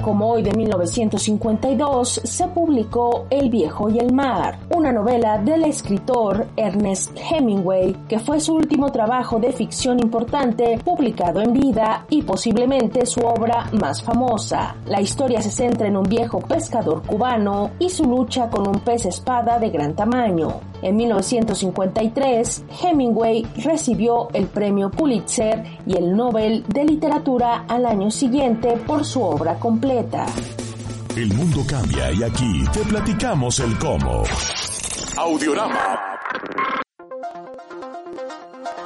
Como 0.00 0.30
hoy 0.30 0.42
de 0.42 0.52
1952 0.52 2.20
se 2.22 2.46
publicó 2.48 3.26
El 3.30 3.50
viejo 3.50 3.90
y 3.90 3.98
el 3.98 4.12
mar, 4.12 4.60
una 4.70 4.92
novela 4.92 5.38
del 5.38 5.64
escritor 5.64 6.46
Ernest 6.56 7.18
Hemingway, 7.18 7.96
que 8.08 8.20
fue 8.20 8.38
su 8.38 8.54
último 8.54 8.92
trabajo 8.92 9.40
de 9.40 9.52
ficción 9.52 9.98
importante 9.98 10.78
publicado 10.84 11.40
en 11.40 11.52
vida 11.52 12.06
y 12.08 12.22
posiblemente 12.22 13.04
su 13.06 13.20
obra 13.22 13.70
más 13.72 14.00
famosa. 14.00 14.76
La 14.86 15.00
historia 15.00 15.42
se 15.42 15.50
centra 15.50 15.88
en 15.88 15.96
un 15.96 16.04
viejo 16.04 16.38
pescador 16.38 17.02
cubano 17.02 17.72
y 17.80 17.88
su 17.88 18.04
lucha 18.04 18.48
con 18.48 18.68
un 18.68 18.78
pez 18.80 19.06
espada 19.06 19.58
de 19.58 19.70
gran 19.70 19.96
tamaño. 19.96 20.71
En 20.82 20.96
1953, 20.96 22.64
Hemingway 22.82 23.46
recibió 23.64 24.28
el 24.32 24.46
premio 24.46 24.90
Pulitzer 24.90 25.64
y 25.86 25.96
el 25.96 26.16
Nobel 26.16 26.64
de 26.66 26.84
Literatura 26.84 27.64
al 27.68 27.86
año 27.86 28.10
siguiente 28.10 28.76
por 28.86 29.04
su 29.04 29.22
obra 29.22 29.54
completa. 29.58 30.26
El 31.16 31.32
mundo 31.34 31.62
cambia 31.68 32.10
y 32.12 32.22
aquí 32.24 32.64
te 32.72 32.80
platicamos 32.80 33.60
el 33.60 33.78
cómo. 33.78 34.24
Audiorama. 35.16 36.00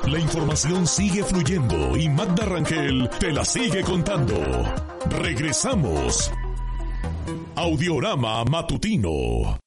La 0.07 0.21
información 0.21 0.87
sigue 0.87 1.25
fluyendo 1.25 1.97
y 1.97 2.09
Magda 2.09 2.45
Rangel 2.45 3.09
te 3.19 3.33
la 3.33 3.45
sigue 3.45 3.83
contando. 3.83 4.35
Regresamos. 5.09 6.31
Audiorama 7.57 8.45
Matutino. 8.45 9.59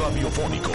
Radiofónico 0.00 0.70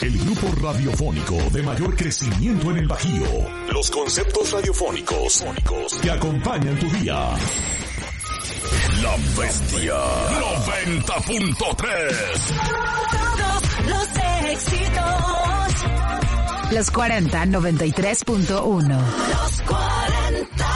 el 0.00 0.16
grupo 0.16 0.46
radiofónico 0.62 1.34
de 1.50 1.60
mayor 1.62 1.94
crecimiento 1.96 2.70
en 2.70 2.78
el 2.78 2.86
Bajío. 2.86 3.26
Los 3.72 3.90
conceptos 3.90 4.52
radiofónicos 4.52 5.44
que 6.00 6.08
acompañan 6.10 6.78
tu 6.78 6.88
día. 6.90 7.30
La 9.02 9.16
Bestia 9.36 9.94
90.3. 10.94 11.76
Todos 13.10 13.62
los 13.86 14.08
éxitos. 14.52 15.02
Los 16.72 16.90
40 16.90 17.44
93.1. 17.46 18.88
Los 18.88 19.62
40. 19.62 20.66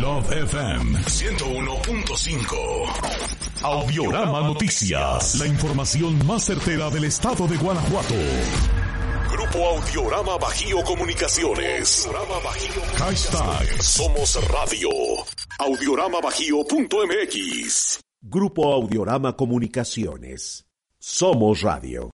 Love 0.00 0.32
FM 0.32 0.98
101.5. 1.00 3.41
Audiorama 3.62 4.40
Noticias, 4.40 5.36
la 5.36 5.46
información 5.46 6.26
más 6.26 6.42
certera 6.44 6.90
del 6.90 7.04
estado 7.04 7.46
de 7.46 7.56
Guanajuato. 7.56 8.14
Grupo 9.30 9.68
Audiorama 9.68 10.36
Bajío 10.36 10.82
Comunicaciones. 10.82 12.08
Hashtag 12.96 13.80
Somos 13.80 14.48
Radio. 14.48 14.88
Audioramabajío.mx. 15.60 18.00
Grupo 18.20 18.72
Audiorama 18.72 19.36
Comunicaciones. 19.36 20.66
Somos 20.98 21.62
Radio. 21.62 22.10